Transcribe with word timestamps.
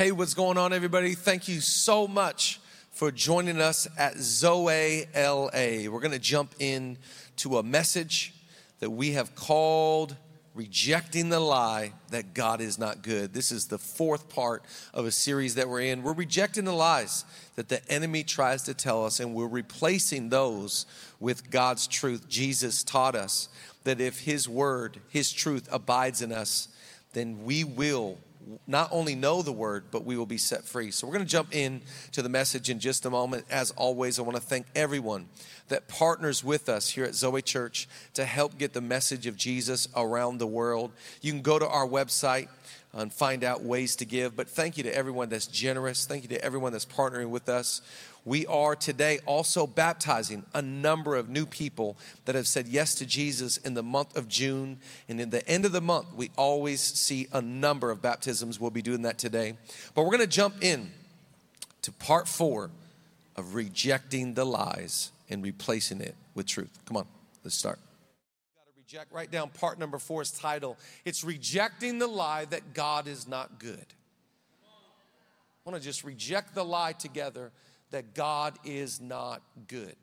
Hey, 0.00 0.12
what's 0.12 0.32
going 0.32 0.56
on, 0.56 0.72
everybody? 0.72 1.14
Thank 1.14 1.46
you 1.46 1.60
so 1.60 2.08
much 2.08 2.58
for 2.90 3.10
joining 3.10 3.60
us 3.60 3.86
at 3.98 4.16
Zoe 4.16 5.04
LA. 5.14 5.90
We're 5.90 6.00
going 6.00 6.12
to 6.12 6.18
jump 6.18 6.54
in 6.58 6.96
to 7.36 7.58
a 7.58 7.62
message 7.62 8.32
that 8.78 8.88
we 8.88 9.12
have 9.12 9.34
called 9.34 10.16
Rejecting 10.54 11.28
the 11.28 11.38
Lie 11.38 11.92
That 12.12 12.32
God 12.32 12.62
is 12.62 12.78
Not 12.78 13.02
Good. 13.02 13.34
This 13.34 13.52
is 13.52 13.66
the 13.66 13.76
fourth 13.76 14.30
part 14.30 14.64
of 14.94 15.04
a 15.04 15.12
series 15.12 15.56
that 15.56 15.68
we're 15.68 15.82
in. 15.82 16.02
We're 16.02 16.14
rejecting 16.14 16.64
the 16.64 16.72
lies 16.72 17.26
that 17.56 17.68
the 17.68 17.86
enemy 17.92 18.24
tries 18.24 18.62
to 18.62 18.72
tell 18.72 19.04
us, 19.04 19.20
and 19.20 19.34
we're 19.34 19.48
replacing 19.48 20.30
those 20.30 20.86
with 21.20 21.50
God's 21.50 21.86
truth. 21.86 22.26
Jesus 22.26 22.82
taught 22.82 23.14
us 23.14 23.50
that 23.84 24.00
if 24.00 24.20
His 24.20 24.48
word, 24.48 24.98
His 25.10 25.30
truth 25.30 25.68
abides 25.70 26.22
in 26.22 26.32
us, 26.32 26.68
then 27.12 27.44
we 27.44 27.64
will 27.64 28.16
not 28.66 28.88
only 28.90 29.14
know 29.14 29.42
the 29.42 29.52
word, 29.52 29.84
but 29.90 30.04
we 30.04 30.16
will 30.16 30.26
be 30.26 30.38
set 30.38 30.64
free. 30.64 30.90
So 30.90 31.06
we're 31.06 31.14
going 31.14 31.24
to 31.24 31.30
jump 31.30 31.54
in 31.54 31.82
to 32.12 32.22
the 32.22 32.28
message 32.28 32.70
in 32.70 32.78
just 32.78 33.04
a 33.04 33.10
moment. 33.10 33.44
As 33.50 33.70
always, 33.72 34.18
I 34.18 34.22
want 34.22 34.36
to 34.36 34.42
thank 34.42 34.66
everyone 34.74 35.28
that 35.68 35.88
partners 35.88 36.42
with 36.42 36.68
us 36.68 36.90
here 36.90 37.04
at 37.04 37.14
Zoe 37.14 37.42
Church 37.42 37.88
to 38.14 38.24
help 38.24 38.58
get 38.58 38.72
the 38.72 38.80
message 38.80 39.26
of 39.26 39.36
Jesus 39.36 39.88
around 39.94 40.38
the 40.38 40.46
world. 40.46 40.92
You 41.20 41.32
can 41.32 41.42
go 41.42 41.58
to 41.58 41.68
our 41.68 41.86
website 41.86 42.48
and 42.92 43.12
find 43.12 43.44
out 43.44 43.62
ways 43.62 43.96
to 43.96 44.04
give. 44.04 44.36
But 44.36 44.48
thank 44.48 44.76
you 44.76 44.82
to 44.84 44.94
everyone 44.94 45.28
that's 45.28 45.46
generous. 45.46 46.06
Thank 46.06 46.22
you 46.22 46.28
to 46.30 46.44
everyone 46.44 46.72
that's 46.72 46.84
partnering 46.84 47.30
with 47.30 47.48
us. 47.48 47.82
We 48.24 48.46
are 48.46 48.76
today 48.76 49.20
also 49.26 49.66
baptizing 49.66 50.44
a 50.52 50.60
number 50.60 51.16
of 51.16 51.28
new 51.28 51.46
people 51.46 51.96
that 52.24 52.34
have 52.34 52.46
said 52.46 52.68
yes 52.68 52.94
to 52.96 53.06
Jesus 53.06 53.56
in 53.56 53.74
the 53.74 53.82
month 53.82 54.16
of 54.16 54.28
June. 54.28 54.78
And 55.08 55.20
in 55.20 55.30
the 55.30 55.46
end 55.48 55.64
of 55.64 55.72
the 55.72 55.80
month, 55.80 56.08
we 56.14 56.30
always 56.36 56.80
see 56.80 57.28
a 57.32 57.40
number 57.40 57.90
of 57.90 58.02
baptisms. 58.02 58.60
We'll 58.60 58.70
be 58.70 58.82
doing 58.82 59.02
that 59.02 59.18
today. 59.18 59.54
But 59.94 60.02
we're 60.02 60.16
going 60.16 60.20
to 60.20 60.26
jump 60.26 60.56
in 60.60 60.90
to 61.82 61.92
part 61.92 62.28
four 62.28 62.70
of 63.36 63.54
rejecting 63.54 64.34
the 64.34 64.44
lies 64.44 65.12
and 65.30 65.42
replacing 65.42 66.00
it 66.00 66.14
with 66.34 66.46
truth. 66.46 66.78
Come 66.84 66.96
on, 66.98 67.06
let's 67.44 67.56
start. 67.56 67.78
Reject, 68.90 69.12
write 69.12 69.30
down 69.30 69.50
part 69.50 69.78
number 69.78 69.98
four's 69.98 70.32
title. 70.32 70.76
It's 71.04 71.22
rejecting 71.22 72.00
the 72.00 72.08
lie 72.08 72.46
that 72.46 72.74
God 72.74 73.06
is 73.06 73.28
not 73.28 73.60
good. 73.60 73.86
I 74.64 75.70
want 75.70 75.80
to 75.80 75.84
just 75.84 76.02
reject 76.02 76.56
the 76.56 76.64
lie 76.64 76.90
together 76.90 77.52
that 77.92 78.14
God 78.14 78.58
is 78.64 79.00
not 79.00 79.42
good. 79.68 79.94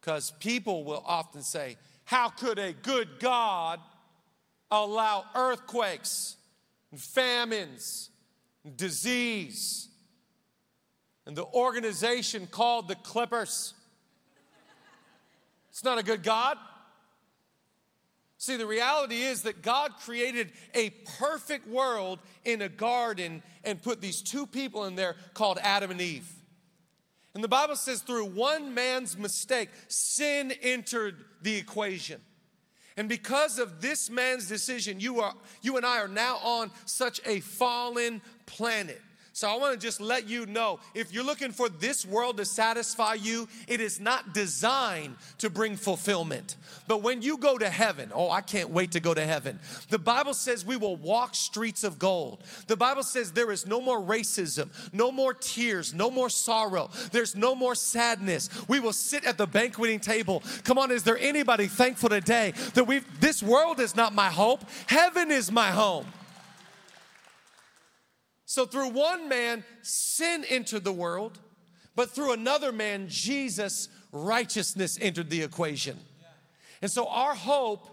Because 0.00 0.30
people 0.40 0.82
will 0.84 1.02
often 1.06 1.42
say, 1.42 1.76
How 2.04 2.30
could 2.30 2.58
a 2.58 2.72
good 2.72 3.20
God 3.20 3.80
allow 4.70 5.24
earthquakes 5.34 6.36
and 6.90 6.98
famines 6.98 8.08
and 8.64 8.78
disease? 8.78 9.88
And 11.26 11.36
the 11.36 11.44
organization 11.44 12.46
called 12.50 12.88
the 12.88 12.94
Clippers. 12.94 13.74
It's 15.68 15.84
not 15.84 15.98
a 15.98 16.02
good 16.02 16.22
God. 16.22 16.56
See, 18.38 18.56
the 18.56 18.66
reality 18.66 19.22
is 19.22 19.42
that 19.42 19.62
God 19.62 19.94
created 20.00 20.52
a 20.72 20.90
perfect 21.18 21.66
world 21.66 22.20
in 22.44 22.62
a 22.62 22.68
garden 22.68 23.42
and 23.64 23.82
put 23.82 24.00
these 24.00 24.22
two 24.22 24.46
people 24.46 24.84
in 24.84 24.94
there 24.94 25.16
called 25.34 25.58
Adam 25.60 25.90
and 25.90 26.00
Eve. 26.00 26.32
And 27.34 27.42
the 27.42 27.48
Bible 27.48 27.74
says 27.74 28.00
through 28.00 28.26
one 28.26 28.74
man's 28.74 29.18
mistake, 29.18 29.70
sin 29.88 30.52
entered 30.62 31.16
the 31.42 31.56
equation. 31.56 32.20
And 32.96 33.08
because 33.08 33.58
of 33.58 33.80
this 33.80 34.08
man's 34.08 34.48
decision, 34.48 35.00
you, 35.00 35.20
are, 35.20 35.34
you 35.62 35.76
and 35.76 35.84
I 35.84 35.98
are 36.00 36.08
now 36.08 36.36
on 36.36 36.70
such 36.84 37.20
a 37.26 37.40
fallen 37.40 38.22
planet. 38.46 39.00
So 39.38 39.48
I 39.48 39.54
want 39.56 39.72
to 39.72 39.78
just 39.78 40.00
let 40.00 40.28
you 40.28 40.46
know 40.46 40.80
if 40.94 41.12
you're 41.12 41.22
looking 41.22 41.52
for 41.52 41.68
this 41.68 42.04
world 42.04 42.38
to 42.38 42.44
satisfy 42.44 43.14
you, 43.14 43.46
it 43.68 43.80
is 43.80 44.00
not 44.00 44.34
designed 44.34 45.14
to 45.38 45.48
bring 45.48 45.76
fulfillment. 45.76 46.56
But 46.88 47.04
when 47.04 47.22
you 47.22 47.38
go 47.38 47.56
to 47.56 47.70
heaven, 47.70 48.10
oh, 48.12 48.32
I 48.32 48.40
can't 48.40 48.70
wait 48.70 48.90
to 48.92 49.00
go 49.00 49.14
to 49.14 49.24
heaven. 49.24 49.60
The 49.90 49.98
Bible 50.00 50.34
says 50.34 50.66
we 50.66 50.76
will 50.76 50.96
walk 50.96 51.36
streets 51.36 51.84
of 51.84 52.00
gold. 52.00 52.42
The 52.66 52.76
Bible 52.76 53.04
says 53.04 53.30
there 53.30 53.52
is 53.52 53.64
no 53.64 53.80
more 53.80 54.00
racism, 54.00 54.70
no 54.92 55.12
more 55.12 55.34
tears, 55.34 55.94
no 55.94 56.10
more 56.10 56.30
sorrow. 56.30 56.90
There's 57.12 57.36
no 57.36 57.54
more 57.54 57.76
sadness. 57.76 58.50
We 58.66 58.80
will 58.80 58.92
sit 58.92 59.24
at 59.24 59.38
the 59.38 59.46
banqueting 59.46 60.00
table. 60.00 60.42
Come 60.64 60.78
on, 60.78 60.90
is 60.90 61.04
there 61.04 61.16
anybody 61.16 61.68
thankful 61.68 62.08
today 62.08 62.54
that 62.74 62.88
we 62.88 63.02
this 63.20 63.40
world 63.40 63.78
is 63.78 63.94
not 63.94 64.12
my 64.12 64.30
hope? 64.30 64.64
Heaven 64.88 65.30
is 65.30 65.52
my 65.52 65.70
home. 65.70 66.06
So 68.48 68.64
through 68.64 68.88
one 68.88 69.28
man, 69.28 69.62
sin 69.82 70.42
entered 70.48 70.82
the 70.82 70.92
world, 70.92 71.38
but 71.94 72.12
through 72.12 72.32
another 72.32 72.72
man, 72.72 73.04
Jesus, 73.10 73.90
righteousness 74.10 74.98
entered 75.02 75.28
the 75.28 75.42
equation. 75.42 75.98
And 76.80 76.90
so 76.90 77.08
our 77.08 77.34
hope 77.34 77.86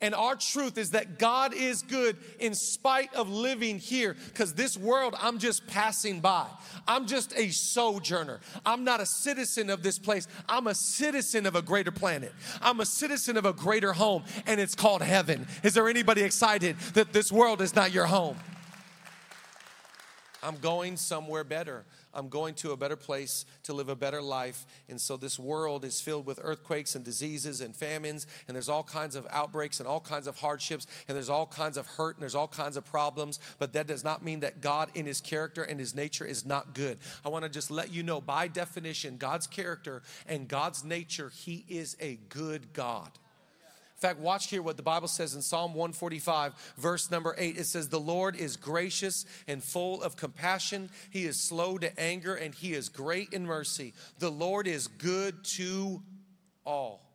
and 0.00 0.14
our 0.14 0.36
truth 0.36 0.78
is 0.78 0.92
that 0.92 1.18
God 1.18 1.54
is 1.54 1.82
good 1.82 2.16
in 2.38 2.54
spite 2.54 3.12
of 3.14 3.28
living 3.28 3.80
here. 3.80 4.14
Because 4.28 4.54
this 4.54 4.78
world, 4.78 5.16
I'm 5.20 5.40
just 5.40 5.66
passing 5.66 6.20
by. 6.20 6.46
I'm 6.86 7.08
just 7.08 7.36
a 7.36 7.48
sojourner. 7.48 8.38
I'm 8.64 8.84
not 8.84 9.00
a 9.00 9.06
citizen 9.06 9.70
of 9.70 9.82
this 9.82 9.98
place. 9.98 10.28
I'm 10.48 10.68
a 10.68 10.74
citizen 10.74 11.46
of 11.46 11.56
a 11.56 11.62
greater 11.62 11.90
planet. 11.90 12.32
I'm 12.62 12.78
a 12.78 12.86
citizen 12.86 13.36
of 13.36 13.44
a 13.44 13.52
greater 13.52 13.92
home, 13.92 14.22
and 14.46 14.60
it's 14.60 14.76
called 14.76 15.02
heaven. 15.02 15.48
Is 15.64 15.74
there 15.74 15.88
anybody 15.88 16.22
excited 16.22 16.78
that 16.94 17.12
this 17.12 17.32
world 17.32 17.60
is 17.60 17.74
not 17.74 17.90
your 17.90 18.06
home? 18.06 18.36
I'm 20.46 20.58
going 20.58 20.96
somewhere 20.96 21.42
better. 21.42 21.84
I'm 22.14 22.28
going 22.28 22.54
to 22.54 22.70
a 22.70 22.76
better 22.76 22.94
place 22.94 23.46
to 23.64 23.72
live 23.72 23.88
a 23.88 23.96
better 23.96 24.22
life. 24.22 24.64
And 24.88 25.00
so 25.00 25.16
this 25.16 25.40
world 25.40 25.84
is 25.84 26.00
filled 26.00 26.24
with 26.24 26.38
earthquakes 26.40 26.94
and 26.94 27.04
diseases 27.04 27.60
and 27.60 27.74
famines, 27.74 28.28
and 28.46 28.54
there's 28.54 28.68
all 28.68 28.84
kinds 28.84 29.16
of 29.16 29.26
outbreaks 29.30 29.80
and 29.80 29.88
all 29.88 29.98
kinds 29.98 30.28
of 30.28 30.38
hardships, 30.38 30.86
and 31.08 31.16
there's 31.16 31.28
all 31.28 31.46
kinds 31.46 31.76
of 31.76 31.88
hurt 31.88 32.14
and 32.14 32.22
there's 32.22 32.36
all 32.36 32.46
kinds 32.46 32.76
of 32.76 32.84
problems. 32.84 33.40
But 33.58 33.72
that 33.72 33.88
does 33.88 34.04
not 34.04 34.24
mean 34.24 34.38
that 34.40 34.60
God, 34.60 34.88
in 34.94 35.04
His 35.04 35.20
character 35.20 35.64
and 35.64 35.80
His 35.80 35.96
nature, 35.96 36.24
is 36.24 36.46
not 36.46 36.74
good. 36.74 36.98
I 37.24 37.28
want 37.28 37.42
to 37.42 37.50
just 37.50 37.72
let 37.72 37.92
you 37.92 38.04
know, 38.04 38.20
by 38.20 38.46
definition, 38.46 39.16
God's 39.16 39.48
character 39.48 40.02
and 40.28 40.46
God's 40.46 40.84
nature, 40.84 41.32
He 41.34 41.64
is 41.68 41.96
a 42.00 42.20
good 42.28 42.72
God. 42.72 43.10
In 43.96 44.00
fact, 44.00 44.20
watch 44.20 44.48
here 44.48 44.60
what 44.60 44.76
the 44.76 44.82
Bible 44.82 45.08
says 45.08 45.34
in 45.34 45.40
Psalm 45.40 45.72
145, 45.72 46.74
verse 46.76 47.10
number 47.10 47.34
8. 47.38 47.56
It 47.56 47.64
says, 47.64 47.88
The 47.88 47.98
Lord 47.98 48.36
is 48.36 48.58
gracious 48.58 49.24
and 49.48 49.64
full 49.64 50.02
of 50.02 50.16
compassion. 50.16 50.90
He 51.08 51.24
is 51.24 51.40
slow 51.40 51.78
to 51.78 51.98
anger 51.98 52.34
and 52.34 52.54
he 52.54 52.74
is 52.74 52.90
great 52.90 53.32
in 53.32 53.46
mercy. 53.46 53.94
The 54.18 54.30
Lord 54.30 54.66
is 54.66 54.86
good 54.86 55.44
to 55.56 56.02
all, 56.66 57.10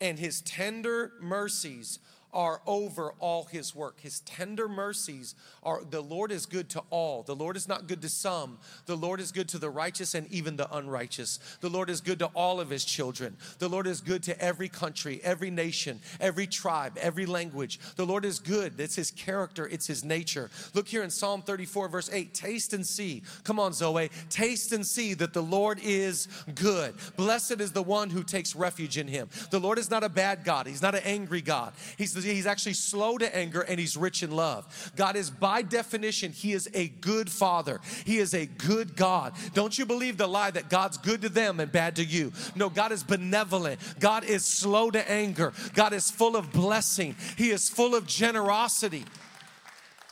and 0.00 0.18
his 0.18 0.40
tender 0.40 1.12
mercies 1.20 2.00
are 2.32 2.62
over 2.66 3.12
all 3.18 3.44
his 3.44 3.74
work. 3.74 4.00
His 4.00 4.20
tender 4.20 4.68
mercies 4.68 5.34
are 5.62 5.82
the 5.84 6.00
Lord 6.00 6.32
is 6.32 6.46
good 6.46 6.68
to 6.70 6.82
all. 6.90 7.22
The 7.22 7.34
Lord 7.34 7.56
is 7.56 7.68
not 7.68 7.86
good 7.86 8.00
to 8.02 8.08
some. 8.08 8.58
The 8.86 8.96
Lord 8.96 9.20
is 9.20 9.32
good 9.32 9.48
to 9.50 9.58
the 9.58 9.68
righteous 9.68 10.14
and 10.14 10.30
even 10.32 10.56
the 10.56 10.74
unrighteous. 10.74 11.38
The 11.60 11.68
Lord 11.68 11.90
is 11.90 12.00
good 12.00 12.18
to 12.20 12.26
all 12.34 12.60
of 12.60 12.70
his 12.70 12.84
children. 12.84 13.36
The 13.58 13.68
Lord 13.68 13.86
is 13.86 14.00
good 14.00 14.22
to 14.24 14.40
every 14.42 14.68
country, 14.68 15.20
every 15.22 15.50
nation, 15.50 16.00
every 16.20 16.46
tribe, 16.46 16.96
every 17.00 17.26
language. 17.26 17.78
The 17.96 18.06
Lord 18.06 18.24
is 18.24 18.38
good. 18.38 18.78
That's 18.78 18.96
his 18.96 19.10
character, 19.10 19.66
it's 19.66 19.86
his 19.86 20.02
nature. 20.02 20.50
Look 20.74 20.88
here 20.88 21.02
in 21.02 21.10
Psalm 21.10 21.42
34, 21.42 21.88
verse 21.88 22.10
8 22.10 22.32
taste 22.32 22.72
and 22.72 22.86
see. 22.86 23.22
Come 23.44 23.60
on, 23.60 23.72
Zoe. 23.72 24.10
Taste 24.30 24.72
and 24.72 24.86
see 24.86 25.14
that 25.14 25.34
the 25.34 25.42
Lord 25.42 25.78
is 25.82 26.28
good. 26.54 26.94
Blessed 27.16 27.60
is 27.60 27.72
the 27.72 27.82
one 27.82 28.08
who 28.10 28.22
takes 28.22 28.56
refuge 28.56 28.96
in 28.96 29.06
him. 29.06 29.28
The 29.50 29.60
Lord 29.60 29.78
is 29.78 29.90
not 29.90 30.02
a 30.02 30.08
bad 30.08 30.44
God, 30.44 30.66
he's 30.66 30.82
not 30.82 30.94
an 30.94 31.02
angry 31.04 31.42
God. 31.42 31.74
He's 31.98 32.14
the 32.14 32.21
he's 32.24 32.46
actually 32.46 32.74
slow 32.74 33.18
to 33.18 33.36
anger 33.36 33.60
and 33.60 33.78
he's 33.78 33.96
rich 33.96 34.22
in 34.22 34.30
love. 34.30 34.92
God 34.96 35.16
is 35.16 35.30
by 35.30 35.62
definition, 35.62 36.32
he 36.32 36.52
is 36.52 36.68
a 36.74 36.88
good 36.88 37.30
father. 37.30 37.80
He 38.04 38.18
is 38.18 38.34
a 38.34 38.46
good 38.46 38.96
God. 38.96 39.34
Don't 39.54 39.76
you 39.78 39.86
believe 39.86 40.16
the 40.16 40.26
lie 40.26 40.50
that 40.50 40.68
God's 40.68 40.98
good 40.98 41.22
to 41.22 41.28
them 41.28 41.60
and 41.60 41.70
bad 41.70 41.96
to 41.96 42.04
you? 42.04 42.32
No, 42.54 42.68
God 42.68 42.92
is 42.92 43.02
benevolent. 43.02 43.80
God 44.00 44.24
is 44.24 44.44
slow 44.44 44.90
to 44.90 45.10
anger. 45.10 45.52
God 45.74 45.92
is 45.92 46.10
full 46.10 46.36
of 46.36 46.52
blessing. 46.52 47.16
He 47.36 47.50
is 47.50 47.68
full 47.68 47.94
of 47.94 48.06
generosity. 48.06 49.04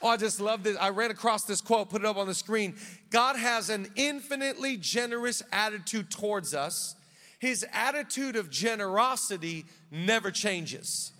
Oh, 0.02 0.08
I 0.08 0.16
just 0.16 0.40
love 0.40 0.62
this. 0.62 0.76
I 0.78 0.88
ran 0.90 1.10
across 1.10 1.44
this 1.44 1.60
quote, 1.60 1.90
put 1.90 2.02
it 2.02 2.06
up 2.06 2.16
on 2.16 2.26
the 2.26 2.34
screen. 2.34 2.74
God 3.10 3.36
has 3.36 3.68
an 3.68 3.88
infinitely 3.96 4.76
generous 4.78 5.42
attitude 5.52 6.10
towards 6.10 6.54
us. 6.54 6.96
His 7.38 7.66
attitude 7.72 8.36
of 8.36 8.50
generosity 8.50 9.66
never 9.90 10.30
changes. 10.30 11.12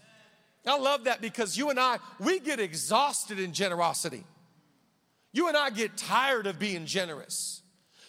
I 0.67 0.79
love 0.79 1.05
that 1.05 1.21
because 1.21 1.57
you 1.57 1.71
and 1.71 1.81
I, 1.81 1.99
we 2.19 2.39
get 2.39 2.61
exhausted 2.61 3.41
in 3.41 3.53
generosity. 3.53 4.25
You 5.33 5.49
and 5.49 5.57
I 5.57 5.71
get 5.71 5.97
tired 5.97 6.47
of 6.47 6.59
being 6.59 6.87
generous. 6.87 7.63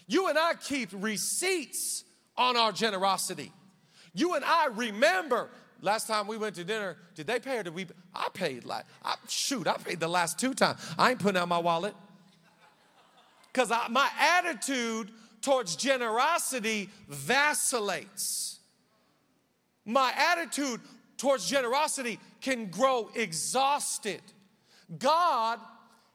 You 0.08 0.28
and 0.28 0.38
I 0.38 0.54
keep 0.56 0.90
receipts 0.92 2.04
on 2.38 2.58
our 2.58 2.72
generosity. 2.72 3.52
You 4.14 4.34
and 4.34 4.44
I 4.44 4.68
remember 4.68 5.50
last 5.82 6.08
time 6.08 6.28
we 6.28 6.38
went 6.38 6.56
to 6.56 6.64
dinner, 6.64 6.98
did 7.16 7.28
they 7.28 7.40
pay 7.40 7.60
or 7.60 7.64
did 7.64 7.74
we? 7.74 7.86
I 8.14 8.28
paid 8.34 8.66
like, 8.66 8.86
I, 9.04 9.16
shoot, 9.28 9.68
I 9.68 9.78
paid 9.78 10.00
the 10.00 10.08
last 10.08 10.40
two 10.40 10.54
times. 10.54 10.80
I 10.98 11.12
ain't 11.12 11.20
putting 11.20 11.40
out 11.40 11.48
my 11.48 11.60
wallet. 11.60 11.94
Because 13.52 13.72
my 13.90 14.10
attitude 14.20 15.12
towards 15.42 15.76
generosity 15.76 16.90
vacillates. 17.08 18.60
My 19.86 20.14
attitude 20.16 20.80
towards 21.18 21.50
generosity 21.50 22.20
can 22.42 22.68
grow 22.68 23.10
exhausted. 23.16 24.22
God 24.98 25.60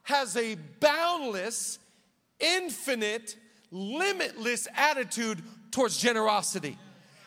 has 0.03 0.37
a 0.37 0.57
boundless, 0.81 1.79
infinite, 2.39 3.37
limitless 3.71 4.69
attitude 4.77 5.43
towards 5.71 5.97
generosity. 5.97 6.79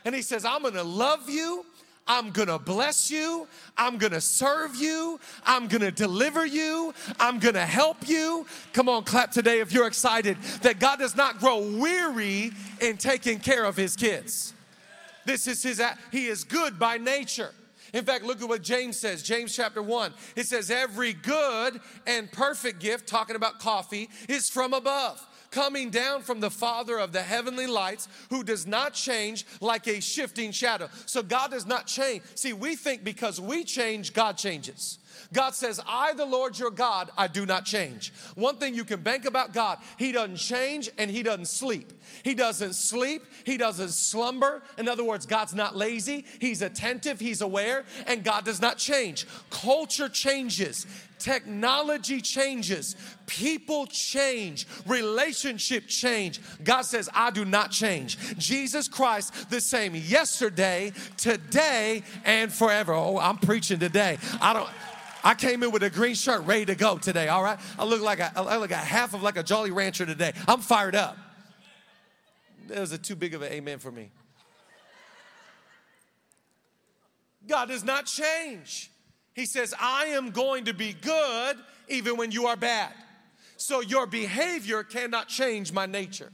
And 0.06 0.14
He 0.14 0.22
says, 0.22 0.46
I'm 0.46 0.64
gonna 0.64 0.84
love 0.84 1.30
you. 1.30 1.66
I'm 2.08 2.32
gonna 2.32 2.58
bless 2.58 3.12
you. 3.12 3.48
I'm 3.78 3.98
gonna 3.98 4.20
serve 4.20 4.76
you. 4.76 5.20
I'm 5.46 5.68
gonna 5.68 5.92
deliver 5.92 6.44
you. 6.44 6.94
I'm 7.20 7.38
gonna 7.38 7.66
help 7.66 8.10
you. 8.10 8.48
Come 8.74 8.90
on, 8.90 9.04
clap 9.04 9.32
today 9.32 9.60
if 9.60 9.72
you're 9.72 9.86
excited 9.86 10.38
that 10.64 10.80
God 10.80 10.98
does 10.98 11.16
not 11.16 11.40
grow 11.40 11.60
weary 11.60 12.52
in 12.82 12.98
taking 12.98 13.40
care 13.40 13.64
of 13.64 13.78
his 13.78 13.96
kids. 13.96 14.54
This 15.26 15.46
is 15.46 15.62
his, 15.62 15.82
he 16.12 16.26
is 16.26 16.44
good 16.44 16.80
by 16.80 16.98
nature. 16.98 17.52
In 17.94 18.06
fact, 18.06 18.24
look 18.24 18.42
at 18.42 18.48
what 18.48 18.62
James 18.62 18.98
says. 18.98 19.24
James 19.24 19.56
chapter 19.56 19.82
1. 19.82 20.14
It 20.36 20.46
says, 20.46 20.70
Every 20.70 21.14
good 21.14 21.80
and 22.06 22.32
perfect 22.32 22.80
gift, 22.80 23.08
talking 23.08 23.36
about 23.36 23.60
coffee, 23.60 24.10
is 24.28 24.50
from 24.50 24.74
above 24.74 25.26
coming 25.52 25.90
down 25.90 26.22
from 26.22 26.40
the 26.40 26.50
Father 26.50 27.00
of 27.00 27.12
the 27.12 27.22
heavenly 27.22 27.68
lights, 27.68 28.08
who 28.30 28.44
does 28.44 28.68
not 28.68 28.94
change 28.94 29.46
like 29.62 29.88
a 29.88 30.00
shifting 30.00 30.52
shadow. 30.52 30.90
So 31.06 31.24
God 31.24 31.52
does 31.52 31.66
not 31.66 31.88
change. 31.88 32.24
See, 32.36 32.54
we 32.54 32.76
think 32.76 33.04
because 33.04 33.40
we 33.42 33.64
change, 33.64 34.14
God 34.14 34.38
changes. 34.38 35.00
God 35.34 35.56
says, 35.56 35.80
I, 35.88 36.14
the 36.14 36.26
Lord 36.26 36.58
your 36.58 36.72
God, 36.72 37.12
I 37.18 37.28
do 37.28 37.46
not 37.46 37.66
change. 37.66 38.14
One 38.36 38.58
thing 38.58 38.74
you 38.74 38.84
can 38.84 39.02
bank 39.02 39.26
about 39.26 39.54
God, 39.54 39.80
He 39.98 40.12
doesn't 40.12 40.38
change 40.38 40.90
and 40.98 41.10
He 41.10 41.24
doesn't 41.24 41.48
sleep. 41.48 41.94
He 42.24 42.34
doesn't 42.34 42.74
sleep, 42.74 43.24
He 43.46 43.58
doesn't 43.58 43.90
slumber. 43.90 44.64
In 44.78 44.88
other 44.88 45.04
words, 45.04 45.26
God's 45.26 45.54
not 45.54 45.76
lazy, 45.76 46.26
He's 46.40 46.62
attentive, 46.62 47.20
He's 47.20 47.42
aware, 47.42 47.86
and 48.08 48.24
God 48.24 48.46
does 48.46 48.62
not 48.62 48.78
change. 48.78 49.26
Culture 49.50 50.10
changes, 50.10 50.86
technology 51.20 52.22
changes, 52.22 52.96
people 53.28 53.86
change, 53.88 54.66
relationship 54.86 55.88
change. 55.88 56.40
God 56.64 56.82
says, 56.82 57.10
I 57.14 57.30
do 57.30 57.46
not 57.46 57.72
change. 57.72 58.18
Jesus 58.38 58.88
Christ, 58.88 59.50
the 59.50 59.62
same 59.62 59.94
yesterday, 59.96 60.94
today, 61.18 62.04
and 62.26 62.52
forever. 62.52 62.94
Oh, 62.94 63.18
I'm 63.20 63.38
preaching 63.38 63.80
today. 63.80 64.18
I 64.42 64.54
don't. 64.54 64.70
I 65.24 65.34
came 65.36 65.64
in 65.64 65.72
with 65.72 65.84
a 65.84 65.90
green 65.90 66.16
shirt 66.16 66.46
ready 66.46 66.66
to 66.66 66.76
go 66.76 66.98
today, 66.98 67.28
all 67.28 67.44
right? 67.44 67.60
I 67.78 67.86
look 67.86 68.02
like 68.02 68.20
a, 68.20 68.32
I 68.36 68.58
look 68.58 68.72
like 68.72 68.80
half 68.80 69.14
of 69.14 69.22
like 69.22 69.38
a 69.38 69.44
Jolly 69.44 69.72
Rancher 69.72 70.06
today. 70.06 70.34
I'm 70.48 70.60
fired 70.60 70.96
up. 70.96 71.18
That 72.68 72.80
was 72.80 72.92
a 72.92 72.98
too 72.98 73.16
big 73.16 73.34
of 73.34 73.42
an 73.42 73.52
amen 73.52 73.80
for 73.80 73.92
me. 73.92 74.12
God 77.48 77.70
does 77.70 77.84
not 77.84 78.06
change. 78.06 78.92
He 79.34 79.46
says, 79.46 79.74
I 79.80 80.06
am 80.06 80.32
going 80.32 80.66
to 80.66 80.74
be 80.74 80.94
good 80.94 81.58
even 81.88 82.18
when 82.18 82.32
you 82.32 82.46
are 82.46 82.56
bad. 82.56 82.94
So 83.58 83.82
your 83.82 84.06
behavior 84.06 84.84
cannot 84.84 85.28
change 85.28 85.74
my 85.74 85.86
nature. 85.86 86.32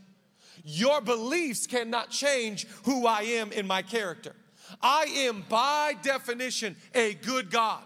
Your 0.64 1.02
beliefs 1.02 1.68
cannot 1.68 2.10
change 2.10 2.68
who 2.84 3.08
I 3.08 3.22
am 3.22 3.52
in 3.52 3.66
my 3.66 3.82
character. 3.82 4.36
I 4.82 5.06
am 5.28 5.46
by 5.48 5.96
definition 6.02 6.76
a 6.94 7.14
good 7.14 7.50
God. 7.50 7.84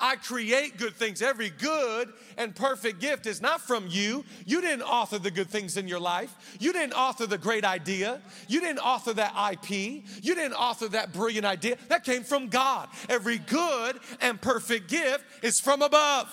I 0.00 0.16
create 0.16 0.76
good 0.76 0.94
things. 0.94 1.22
Every 1.22 1.50
good 1.50 2.12
and 2.36 2.54
perfect 2.54 3.00
gift 3.00 3.26
is 3.26 3.40
not 3.40 3.60
from 3.60 3.86
you. 3.88 4.24
You 4.44 4.60
didn't 4.60 4.82
author 4.82 5.18
the 5.18 5.30
good 5.30 5.48
things 5.48 5.76
in 5.76 5.88
your 5.88 6.00
life. 6.00 6.56
You 6.60 6.72
didn't 6.72 6.94
author 6.94 7.26
the 7.26 7.38
great 7.38 7.64
idea. 7.64 8.20
You 8.48 8.60
didn't 8.60 8.80
author 8.80 9.12
that 9.14 9.34
IP. 9.52 10.04
You 10.22 10.34
didn't 10.34 10.54
author 10.54 10.88
that 10.88 11.12
brilliant 11.12 11.46
idea. 11.46 11.76
That 11.88 12.04
came 12.04 12.22
from 12.22 12.48
God. 12.48 12.88
Every 13.08 13.38
good 13.38 13.98
and 14.20 14.40
perfect 14.40 14.88
gift 14.88 15.24
is 15.42 15.60
from 15.60 15.82
above. 15.82 16.28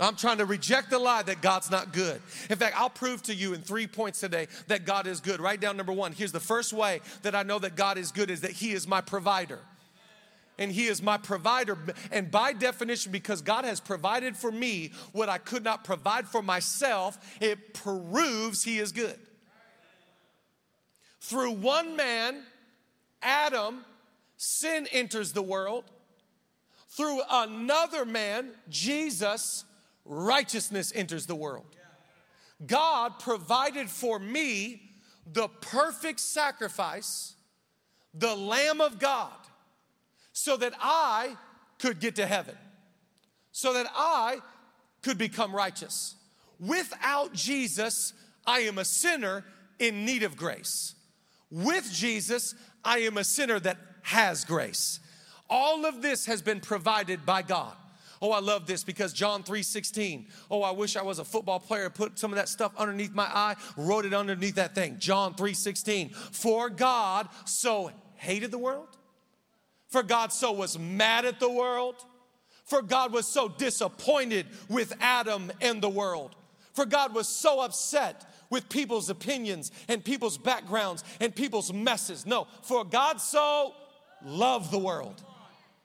I'm 0.00 0.16
trying 0.16 0.38
to 0.38 0.44
reject 0.44 0.90
the 0.90 0.98
lie 0.98 1.22
that 1.22 1.40
God's 1.40 1.70
not 1.70 1.92
good. 1.92 2.20
In 2.50 2.58
fact, 2.58 2.74
I'll 2.76 2.90
prove 2.90 3.22
to 3.24 3.34
you 3.34 3.54
in 3.54 3.62
three 3.62 3.86
points 3.86 4.20
today 4.20 4.48
that 4.66 4.84
God 4.84 5.06
is 5.06 5.20
good. 5.20 5.40
Write 5.40 5.60
down 5.60 5.76
number 5.76 5.92
one. 5.92 6.12
Here's 6.12 6.32
the 6.32 6.40
first 6.40 6.72
way 6.72 7.00
that 7.22 7.34
I 7.34 7.42
know 7.44 7.58
that 7.60 7.76
God 7.76 7.96
is 7.96 8.10
good 8.10 8.30
is 8.30 8.40
that 8.40 8.50
He 8.50 8.72
is 8.72 8.88
my 8.88 9.00
provider 9.00 9.60
and 10.58 10.70
He 10.70 10.86
is 10.86 11.02
my 11.02 11.16
provider. 11.16 11.76
And 12.10 12.30
by 12.30 12.52
definition, 12.52 13.12
because 13.12 13.42
God 13.42 13.64
has 13.64 13.80
provided 13.80 14.36
for 14.36 14.52
me 14.52 14.92
what 15.12 15.28
I 15.28 15.38
could 15.38 15.64
not 15.64 15.84
provide 15.84 16.28
for 16.28 16.42
myself, 16.42 17.18
it 17.40 17.74
proves 17.74 18.64
He 18.64 18.78
is 18.78 18.92
good. 18.92 19.18
Through 21.20 21.52
one 21.52 21.96
man, 21.96 22.42
Adam, 23.22 23.84
sin 24.36 24.86
enters 24.92 25.32
the 25.32 25.42
world. 25.42 25.84
Through 26.88 27.22
another 27.30 28.04
man, 28.04 28.50
Jesus, 28.68 29.64
righteousness 30.04 30.92
enters 30.94 31.26
the 31.26 31.34
world. 31.34 31.64
God 32.64 33.18
provided 33.18 33.90
for 33.90 34.18
me 34.18 34.82
the 35.26 35.48
perfect 35.48 36.20
sacrifice, 36.20 37.34
the 38.12 38.34
Lamb 38.36 38.80
of 38.80 38.98
God 38.98 39.32
so 40.34 40.56
that 40.56 40.74
I 40.80 41.36
could 41.78 42.00
get 42.00 42.16
to 42.16 42.26
heaven, 42.26 42.56
so 43.52 43.72
that 43.72 43.86
I 43.94 44.40
could 45.00 45.16
become 45.16 45.54
righteous. 45.54 46.16
Without 46.58 47.32
Jesus, 47.32 48.12
I 48.46 48.60
am 48.60 48.78
a 48.78 48.84
sinner 48.84 49.44
in 49.78 50.04
need 50.04 50.24
of 50.24 50.36
grace. 50.36 50.96
With 51.50 51.90
Jesus, 51.92 52.54
I 52.84 52.98
am 52.98 53.16
a 53.16 53.24
sinner 53.24 53.60
that 53.60 53.78
has 54.02 54.44
grace. 54.44 54.98
All 55.48 55.86
of 55.86 56.02
this 56.02 56.26
has 56.26 56.42
been 56.42 56.60
provided 56.60 57.24
by 57.24 57.42
God. 57.42 57.76
Oh, 58.20 58.32
I 58.32 58.40
love 58.40 58.66
this 58.66 58.82
because 58.82 59.12
John 59.12 59.44
3:16. 59.44 60.26
Oh, 60.50 60.62
I 60.62 60.72
wish 60.72 60.96
I 60.96 61.02
was 61.02 61.20
a 61.20 61.24
football 61.24 61.60
player, 61.60 61.90
put 61.90 62.18
some 62.18 62.32
of 62.32 62.36
that 62.36 62.48
stuff 62.48 62.72
underneath 62.76 63.12
my 63.12 63.24
eye, 63.24 63.54
wrote 63.76 64.04
it 64.04 64.14
underneath 64.14 64.56
that 64.56 64.74
thing. 64.74 64.98
John 64.98 65.34
3:16. 65.34 66.10
For 66.32 66.70
God 66.70 67.28
so 67.44 67.92
hated 68.16 68.50
the 68.50 68.58
world 68.58 68.96
for 69.94 70.02
God 70.02 70.32
so 70.32 70.50
was 70.50 70.76
mad 70.76 71.24
at 71.24 71.38
the 71.38 71.48
world. 71.48 71.94
For 72.64 72.82
God 72.82 73.12
was 73.12 73.28
so 73.28 73.48
disappointed 73.48 74.44
with 74.68 74.92
Adam 75.00 75.52
and 75.60 75.80
the 75.80 75.88
world. 75.88 76.34
For 76.72 76.84
God 76.84 77.14
was 77.14 77.28
so 77.28 77.60
upset 77.60 78.28
with 78.50 78.68
people's 78.68 79.08
opinions 79.08 79.70
and 79.86 80.04
people's 80.04 80.36
backgrounds 80.36 81.04
and 81.20 81.32
people's 81.32 81.72
messes. 81.72 82.26
No, 82.26 82.48
for 82.62 82.84
God 82.84 83.20
so 83.20 83.72
loved 84.24 84.72
the 84.72 84.80
world. 84.80 85.22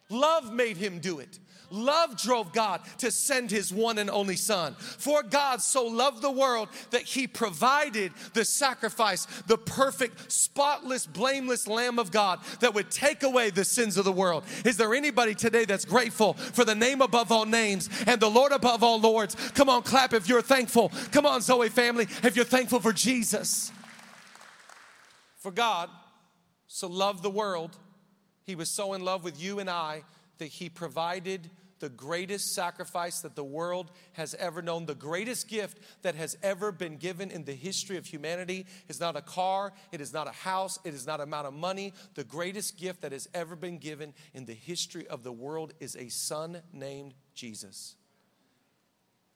Love 0.09 0.51
made 0.51 0.77
him 0.77 0.97
do 0.97 1.19
it. 1.19 1.37
Love 1.71 2.17
drove 2.17 2.53
God 2.53 2.81
to 2.99 3.11
send 3.11 3.51
his 3.51 3.73
one 3.73 3.97
and 3.97 4.09
only 4.09 4.35
Son. 4.35 4.75
For 4.75 5.23
God 5.23 5.61
so 5.61 5.85
loved 5.85 6.21
the 6.21 6.31
world 6.31 6.69
that 6.91 7.03
he 7.03 7.27
provided 7.27 8.11
the 8.33 8.45
sacrifice, 8.45 9.25
the 9.47 9.57
perfect, 9.57 10.31
spotless, 10.31 11.05
blameless 11.05 11.67
Lamb 11.67 11.99
of 11.99 12.11
God 12.11 12.39
that 12.59 12.73
would 12.73 12.91
take 12.91 13.23
away 13.23 13.49
the 13.49 13.65
sins 13.65 13.97
of 13.97 14.05
the 14.05 14.11
world. 14.11 14.43
Is 14.65 14.77
there 14.77 14.93
anybody 14.93 15.35
today 15.35 15.65
that's 15.65 15.85
grateful 15.85 16.33
for 16.33 16.65
the 16.65 16.75
name 16.75 17.01
above 17.01 17.31
all 17.31 17.45
names 17.45 17.89
and 18.07 18.19
the 18.19 18.29
Lord 18.29 18.51
above 18.51 18.83
all 18.83 18.99
lords? 18.99 19.35
Come 19.51 19.69
on, 19.69 19.83
clap 19.83 20.13
if 20.13 20.27
you're 20.27 20.41
thankful. 20.41 20.91
Come 21.11 21.25
on, 21.25 21.41
Zoe 21.41 21.69
family, 21.69 22.07
if 22.23 22.35
you're 22.35 22.45
thankful 22.45 22.79
for 22.79 22.93
Jesus. 22.93 23.71
For 25.37 25.51
God 25.51 25.89
so 26.67 26.87
loved 26.87 27.23
the 27.23 27.29
world, 27.29 27.77
he 28.43 28.55
was 28.55 28.69
so 28.69 28.93
in 28.93 29.03
love 29.03 29.23
with 29.23 29.41
you 29.41 29.59
and 29.59 29.69
I 29.69 30.03
that 30.39 30.47
he 30.47 30.69
provided 30.69 31.49
the 31.79 31.89
greatest 31.89 32.53
sacrifice 32.53 33.21
that 33.21 33.35
the 33.35 33.43
world 33.43 33.91
has 34.13 34.35
ever 34.35 34.61
known. 34.61 34.85
The 34.85 34.95
greatest 34.95 35.47
gift 35.47 35.79
that 36.01 36.15
has 36.15 36.37
ever 36.43 36.71
been 36.71 36.97
given 36.97 37.31
in 37.31 37.45
the 37.45 37.53
history 37.53 37.97
of 37.97 38.05
humanity 38.05 38.65
is 38.87 38.99
not 38.99 39.15
a 39.15 39.21
car, 39.21 39.73
it 39.91 40.01
is 40.01 40.13
not 40.13 40.27
a 40.27 40.31
house, 40.31 40.77
it 40.83 40.93
is 40.93 41.07
not 41.07 41.19
an 41.19 41.27
amount 41.27 41.47
of 41.47 41.53
money. 41.53 41.93
The 42.15 42.23
greatest 42.23 42.77
gift 42.77 43.01
that 43.01 43.11
has 43.11 43.27
ever 43.33 43.55
been 43.55 43.77
given 43.77 44.13
in 44.33 44.45
the 44.45 44.53
history 44.53 45.07
of 45.07 45.23
the 45.23 45.31
world 45.31 45.73
is 45.79 45.95
a 45.95 46.09
son 46.09 46.61
named 46.73 47.13
Jesus. 47.33 47.95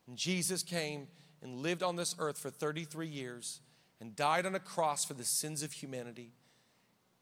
And 0.07 0.17
Jesus 0.17 0.63
came 0.63 1.07
and 1.41 1.59
lived 1.59 1.83
on 1.83 1.95
this 1.95 2.15
earth 2.19 2.37
for 2.37 2.49
33 2.49 3.07
years 3.07 3.61
and 4.01 4.15
died 4.15 4.45
on 4.45 4.55
a 4.55 4.59
cross 4.59 5.05
for 5.05 5.13
the 5.13 5.23
sins 5.23 5.63
of 5.63 5.71
humanity. 5.71 6.33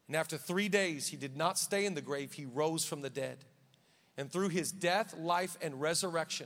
And 0.08 0.16
after 0.16 0.38
three 0.38 0.68
days, 0.68 1.10
he 1.10 1.18
did 1.18 1.38
not 1.38 1.58
stay 1.60 1.86
in 1.86 1.94
the 1.94 2.02
grave, 2.02 2.34
he 2.34 2.46
rose 2.46 2.84
from 2.84 3.02
the 3.02 3.10
dead. 3.10 3.46
And 4.22 4.32
through 4.32 4.50
his 4.50 4.72
death, 4.72 5.16
life, 5.18 5.58
and 5.64 5.82
resurrection, 5.82 6.46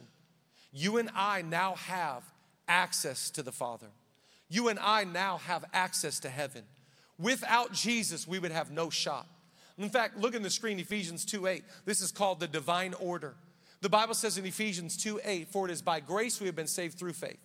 you 0.72 0.96
and 0.96 1.10
I 1.14 1.42
now 1.42 1.76
have 1.76 2.24
access 2.70 3.30
to 3.32 3.44
the 3.44 3.52
Father. 3.52 3.88
You 4.48 4.70
and 4.70 4.80
I 4.80 5.04
now 5.04 5.40
have 5.40 5.66
access 5.74 6.22
to 6.22 6.30
heaven. 6.30 6.64
Without 7.20 7.74
Jesus, 7.74 8.26
we 8.26 8.40
would 8.40 8.54
have 8.54 8.72
no 8.72 8.90
shot. 8.90 9.28
In 9.78 9.90
fact, 9.90 10.18
look 10.18 10.36
in 10.36 10.42
the 10.42 10.50
screen, 10.50 10.80
Ephesians 10.80 11.26
2 11.26 11.48
8. 11.48 11.64
This 11.84 12.00
is 12.00 12.14
called 12.14 12.40
the 12.40 12.48
divine 12.48 12.94
order. 12.94 13.36
The 13.82 13.90
Bible 13.90 14.14
says 14.14 14.38
in 14.38 14.46
Ephesians 14.46 14.96
2 14.96 15.20
8, 15.22 15.50
for 15.50 15.68
it 15.68 15.72
is 15.74 15.82
by 15.82 16.00
grace 16.00 16.40
we 16.40 16.46
have 16.46 16.56
been 16.56 16.68
saved 16.68 16.98
through 16.98 17.12
faith. 17.12 17.42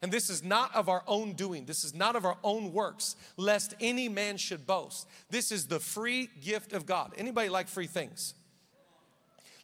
And 0.00 0.10
this 0.10 0.30
is 0.30 0.42
not 0.42 0.74
of 0.74 0.88
our 0.88 1.02
own 1.06 1.34
doing. 1.34 1.66
This 1.66 1.84
is 1.84 1.94
not 1.94 2.16
of 2.16 2.24
our 2.24 2.38
own 2.42 2.72
works, 2.72 3.16
lest 3.36 3.74
any 3.82 4.08
man 4.08 4.38
should 4.38 4.66
boast. 4.66 5.06
This 5.28 5.52
is 5.52 5.66
the 5.66 5.78
free 5.78 6.30
gift 6.42 6.72
of 6.72 6.86
God. 6.86 7.12
Anybody 7.18 7.50
like 7.50 7.68
free 7.68 7.86
things? 7.86 8.32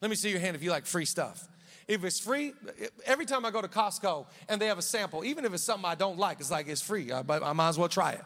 Let 0.00 0.10
me 0.10 0.16
see 0.16 0.30
your 0.30 0.40
hand 0.40 0.56
if 0.56 0.62
you 0.62 0.70
like 0.70 0.86
free 0.86 1.04
stuff. 1.04 1.46
If 1.86 2.04
it's 2.04 2.20
free, 2.20 2.52
every 3.04 3.26
time 3.26 3.44
I 3.44 3.50
go 3.50 3.60
to 3.60 3.68
Costco 3.68 4.26
and 4.48 4.60
they 4.60 4.66
have 4.66 4.78
a 4.78 4.82
sample, 4.82 5.24
even 5.24 5.44
if 5.44 5.52
it's 5.52 5.64
something 5.64 5.88
I 5.88 5.96
don't 5.96 6.18
like, 6.18 6.40
it's 6.40 6.50
like 6.50 6.68
it's 6.68 6.80
free. 6.80 7.10
Uh, 7.10 7.22
I, 7.28 7.50
I 7.50 7.52
might 7.52 7.68
as 7.68 7.78
well 7.78 7.88
try 7.88 8.12
it. 8.12 8.24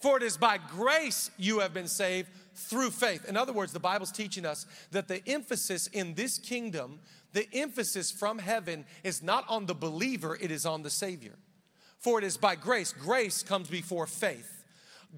For 0.00 0.16
it 0.16 0.22
is 0.22 0.36
by 0.36 0.58
grace 0.58 1.30
you 1.38 1.60
have 1.60 1.74
been 1.74 1.88
saved 1.88 2.28
through 2.54 2.90
faith. 2.90 3.28
In 3.28 3.36
other 3.36 3.52
words, 3.52 3.72
the 3.72 3.80
Bible's 3.80 4.12
teaching 4.12 4.44
us 4.44 4.66
that 4.90 5.08
the 5.08 5.22
emphasis 5.28 5.86
in 5.88 6.14
this 6.14 6.38
kingdom, 6.38 7.00
the 7.32 7.46
emphasis 7.52 8.10
from 8.10 8.38
heaven 8.38 8.84
is 9.04 9.22
not 9.22 9.44
on 9.48 9.66
the 9.66 9.74
believer, 9.74 10.36
it 10.40 10.50
is 10.50 10.66
on 10.66 10.82
the 10.82 10.90
Savior. 10.90 11.34
For 11.98 12.18
it 12.18 12.24
is 12.24 12.36
by 12.36 12.56
grace. 12.56 12.92
Grace 12.92 13.42
comes 13.42 13.68
before 13.68 14.06
faith. 14.06 14.64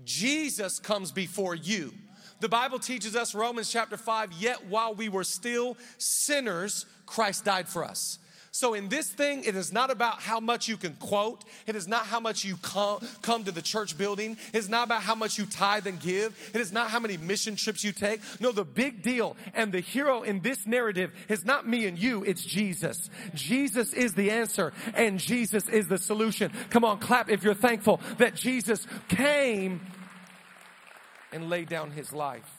Jesus 0.05 0.79
comes 0.79 1.13
before 1.13 1.55
you. 1.55 1.95
The 2.41 2.49
Bible 2.49 2.79
teaches 2.79 3.17
us, 3.17 3.35
Romans 3.35 3.71
chapter 3.71 3.97
5, 3.97 4.33
yet 4.33 4.67
while 4.67 4.95
we 4.95 5.09
were 5.09 5.25
still 5.25 5.77
sinners, 5.99 6.87
Christ 7.07 7.45
died 7.45 7.69
for 7.69 7.85
us. 7.85 8.19
So, 8.55 8.75
in 8.75 8.89
this 8.89 9.11
thing, 9.11 9.43
it 9.43 9.57
is 9.57 9.73
not 9.73 9.91
about 9.91 10.21
how 10.23 10.39
much 10.39 10.69
you 10.69 10.77
can 10.77 10.95
quote. 10.95 11.43
It 11.67 11.75
is 11.75 11.89
not 11.89 12.07
how 12.07 12.21
much 12.21 12.45
you 12.45 12.57
come, 12.59 13.01
come 13.21 13.43
to 13.43 13.51
the 13.51 13.61
church 13.61 13.99
building. 13.99 14.37
It 14.53 14.59
is 14.59 14.69
not 14.69 14.87
about 14.87 15.03
how 15.03 15.17
much 15.17 15.39
you 15.39 15.47
tithe 15.47 15.89
and 15.89 15.99
give. 15.99 16.39
It 16.55 16.61
is 16.61 16.73
not 16.73 16.89
how 16.89 17.01
many 17.01 17.17
mission 17.17 17.57
trips 17.57 17.83
you 17.83 17.91
take. 17.91 18.21
No, 18.41 18.53
the 18.53 18.65
big 18.65 19.03
deal 19.03 19.37
and 19.55 19.73
the 19.73 19.81
hero 19.81 20.23
in 20.23 20.39
this 20.39 20.69
narrative 20.69 21.11
is 21.29 21.45
not 21.45 21.67
me 21.67 21.87
and 21.87 21.99
you, 21.99 22.23
it's 22.23 22.45
Jesus. 22.45 23.11
Jesus 23.35 23.93
is 23.93 24.15
the 24.15 24.31
answer 24.31 24.73
and 24.95 25.19
Jesus 25.19 25.69
is 25.69 25.89
the 25.89 25.99
solution. 25.99 26.53
Come 26.71 26.85
on, 26.85 27.01
clap 27.01 27.29
if 27.29 27.43
you're 27.43 27.55
thankful 27.55 28.01
that 28.19 28.37
Jesus 28.37 28.87
came 29.09 29.81
and 31.35 31.51
lay 31.51 31.65
down 31.65 31.91
his 31.91 32.13
life. 32.13 32.54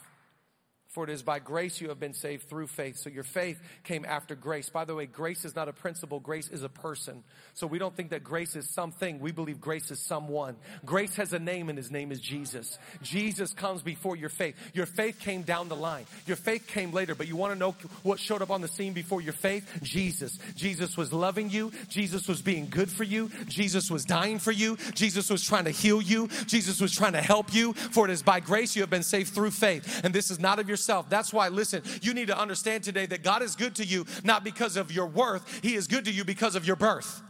For 0.96 1.04
it 1.04 1.10
is 1.10 1.22
by 1.22 1.40
grace 1.40 1.78
you 1.78 1.90
have 1.90 2.00
been 2.00 2.14
saved 2.14 2.48
through 2.48 2.68
faith. 2.68 2.96
So 2.96 3.10
your 3.10 3.22
faith 3.22 3.60
came 3.84 4.06
after 4.06 4.34
grace. 4.34 4.70
By 4.70 4.86
the 4.86 4.94
way, 4.94 5.04
grace 5.04 5.44
is 5.44 5.54
not 5.54 5.68
a 5.68 5.72
principle, 5.74 6.20
grace 6.20 6.48
is 6.48 6.62
a 6.62 6.70
person. 6.70 7.22
So 7.52 7.66
we 7.66 7.78
don't 7.78 7.94
think 7.94 8.08
that 8.12 8.24
grace 8.24 8.56
is 8.56 8.66
something. 8.70 9.20
We 9.20 9.30
believe 9.30 9.60
grace 9.60 9.90
is 9.90 10.00
someone. 10.00 10.56
Grace 10.86 11.14
has 11.16 11.34
a 11.34 11.38
name 11.38 11.68
and 11.68 11.76
his 11.76 11.90
name 11.90 12.12
is 12.12 12.18
Jesus. 12.18 12.78
Jesus 13.02 13.52
comes 13.52 13.82
before 13.82 14.16
your 14.16 14.30
faith. 14.30 14.56
Your 14.72 14.86
faith 14.86 15.20
came 15.20 15.42
down 15.42 15.68
the 15.68 15.76
line. 15.76 16.06
Your 16.24 16.38
faith 16.38 16.66
came 16.66 16.92
later, 16.92 17.14
but 17.14 17.28
you 17.28 17.36
want 17.36 17.52
to 17.52 17.58
know 17.58 17.74
what 18.02 18.18
showed 18.18 18.40
up 18.40 18.50
on 18.50 18.62
the 18.62 18.68
scene 18.68 18.94
before 18.94 19.20
your 19.20 19.34
faith? 19.34 19.80
Jesus. 19.82 20.38
Jesus 20.54 20.96
was 20.96 21.12
loving 21.12 21.50
you. 21.50 21.72
Jesus 21.90 22.26
was 22.26 22.40
being 22.40 22.68
good 22.70 22.90
for 22.90 23.04
you. 23.04 23.30
Jesus 23.48 23.90
was 23.90 24.06
dying 24.06 24.38
for 24.38 24.52
you. 24.52 24.78
Jesus 24.94 25.28
was 25.28 25.44
trying 25.44 25.64
to 25.64 25.70
heal 25.72 26.00
you. 26.00 26.28
Jesus 26.46 26.80
was 26.80 26.94
trying 26.94 27.12
to 27.12 27.20
help 27.20 27.52
you. 27.52 27.74
For 27.74 28.06
it 28.06 28.10
is 28.10 28.22
by 28.22 28.40
grace 28.40 28.74
you 28.74 28.80
have 28.80 28.88
been 28.88 29.02
saved 29.02 29.34
through 29.34 29.50
faith. 29.50 30.02
And 30.02 30.14
this 30.14 30.30
is 30.30 30.40
not 30.40 30.58
of 30.58 30.70
yourself 30.70 30.85
yourself. 30.86 31.08
That's 31.08 31.32
why, 31.32 31.48
listen, 31.48 31.82
you 32.00 32.14
need 32.14 32.28
to 32.28 32.38
understand 32.38 32.84
today 32.84 33.06
that 33.06 33.22
God 33.22 33.42
is 33.42 33.56
good 33.56 33.74
to 33.76 33.84
you 33.84 34.06
not 34.22 34.44
because 34.44 34.76
of 34.76 34.92
your 34.92 35.06
worth, 35.06 35.60
He 35.62 35.74
is 35.74 35.86
good 35.86 36.04
to 36.04 36.12
you 36.12 36.24
because 36.24 36.54
of 36.54 36.66
your 36.66 36.76
birth. 36.76 37.22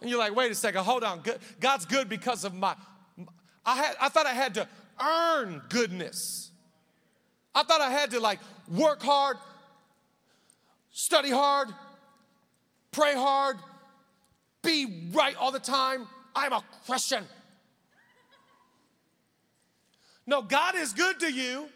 And 0.00 0.10
you're 0.10 0.18
like, 0.18 0.34
wait 0.34 0.50
a 0.50 0.54
second, 0.54 0.84
hold 0.84 1.04
on. 1.04 1.22
God's 1.60 1.86
good 1.86 2.08
because 2.08 2.44
of 2.44 2.54
my. 2.54 2.74
I 3.64 3.76
had, 3.76 3.96
I 4.00 4.08
thought 4.08 4.26
I 4.26 4.34
had 4.34 4.54
to 4.54 4.68
earn 5.00 5.62
goodness. 5.68 6.50
I 7.54 7.62
thought 7.62 7.80
I 7.80 7.90
had 7.90 8.10
to 8.10 8.20
like 8.20 8.40
work 8.68 9.02
hard, 9.02 9.36
study 10.90 11.30
hard, 11.30 11.68
pray 12.90 13.14
hard, 13.14 13.56
be 14.62 15.08
right 15.12 15.36
all 15.36 15.52
the 15.52 15.60
time. 15.60 16.06
I'm 16.34 16.52
a 16.52 16.64
Christian. 16.86 17.24
No, 20.26 20.42
God 20.42 20.74
is 20.76 20.92
good 20.92 21.20
to 21.20 21.32
you 21.32 21.68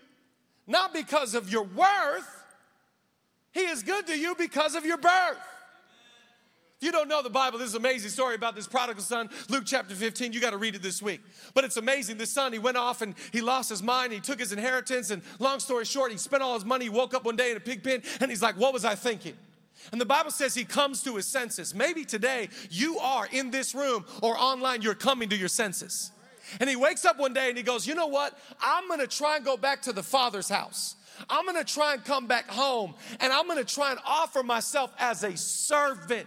not 0.66 0.92
because 0.92 1.34
of 1.34 1.50
your 1.50 1.64
worth. 1.64 2.44
He 3.52 3.60
is 3.60 3.82
good 3.82 4.06
to 4.08 4.18
you 4.18 4.34
because 4.34 4.74
of 4.74 4.84
your 4.84 4.98
birth. 4.98 5.38
If 6.78 6.84
you 6.84 6.92
don't 6.92 7.08
know 7.08 7.22
the 7.22 7.30
Bible, 7.30 7.58
this 7.58 7.72
amazing 7.72 8.10
story 8.10 8.34
about 8.34 8.54
this 8.54 8.66
prodigal 8.66 9.02
son, 9.02 9.30
Luke 9.48 9.62
chapter 9.64 9.94
15. 9.94 10.34
You 10.34 10.40
got 10.40 10.50
to 10.50 10.58
read 10.58 10.74
it 10.74 10.82
this 10.82 11.00
week. 11.00 11.22
But 11.54 11.64
it's 11.64 11.78
amazing. 11.78 12.18
This 12.18 12.30
son, 12.30 12.52
he 12.52 12.58
went 12.58 12.76
off 12.76 13.00
and 13.00 13.14
he 13.32 13.40
lost 13.40 13.70
his 13.70 13.82
mind. 13.82 14.12
He 14.12 14.20
took 14.20 14.38
his 14.38 14.52
inheritance. 14.52 15.10
And 15.10 15.22
long 15.38 15.58
story 15.58 15.86
short, 15.86 16.12
he 16.12 16.18
spent 16.18 16.42
all 16.42 16.52
his 16.52 16.66
money. 16.66 16.84
He 16.84 16.88
woke 16.90 17.14
up 17.14 17.24
one 17.24 17.36
day 17.36 17.50
in 17.50 17.56
a 17.56 17.60
pig 17.60 17.82
pen 17.82 18.02
and 18.20 18.30
he's 18.30 18.42
like, 18.42 18.58
What 18.58 18.74
was 18.74 18.84
I 18.84 18.94
thinking? 18.94 19.34
And 19.90 20.00
the 20.00 20.06
Bible 20.06 20.30
says 20.30 20.54
he 20.54 20.64
comes 20.64 21.02
to 21.04 21.16
his 21.16 21.26
senses. 21.26 21.74
Maybe 21.74 22.04
today 22.04 22.50
you 22.70 22.98
are 22.98 23.26
in 23.30 23.50
this 23.50 23.74
room 23.74 24.04
or 24.20 24.36
online, 24.36 24.82
you're 24.82 24.94
coming 24.94 25.30
to 25.30 25.36
your 25.36 25.48
senses. 25.48 26.10
And 26.60 26.68
he 26.68 26.76
wakes 26.76 27.04
up 27.04 27.18
one 27.18 27.32
day 27.32 27.48
and 27.48 27.56
he 27.56 27.62
goes, 27.62 27.86
You 27.86 27.94
know 27.94 28.06
what? 28.06 28.38
I'm 28.60 28.88
gonna 28.88 29.06
try 29.06 29.36
and 29.36 29.44
go 29.44 29.56
back 29.56 29.82
to 29.82 29.92
the 29.92 30.02
Father's 30.02 30.48
house. 30.48 30.96
I'm 31.30 31.46
gonna 31.46 31.64
try 31.64 31.94
and 31.94 32.04
come 32.04 32.26
back 32.26 32.48
home 32.48 32.94
and 33.20 33.32
I'm 33.32 33.46
gonna 33.48 33.64
try 33.64 33.90
and 33.90 34.00
offer 34.04 34.42
myself 34.42 34.92
as 34.98 35.22
a 35.22 35.36
servant 35.36 36.26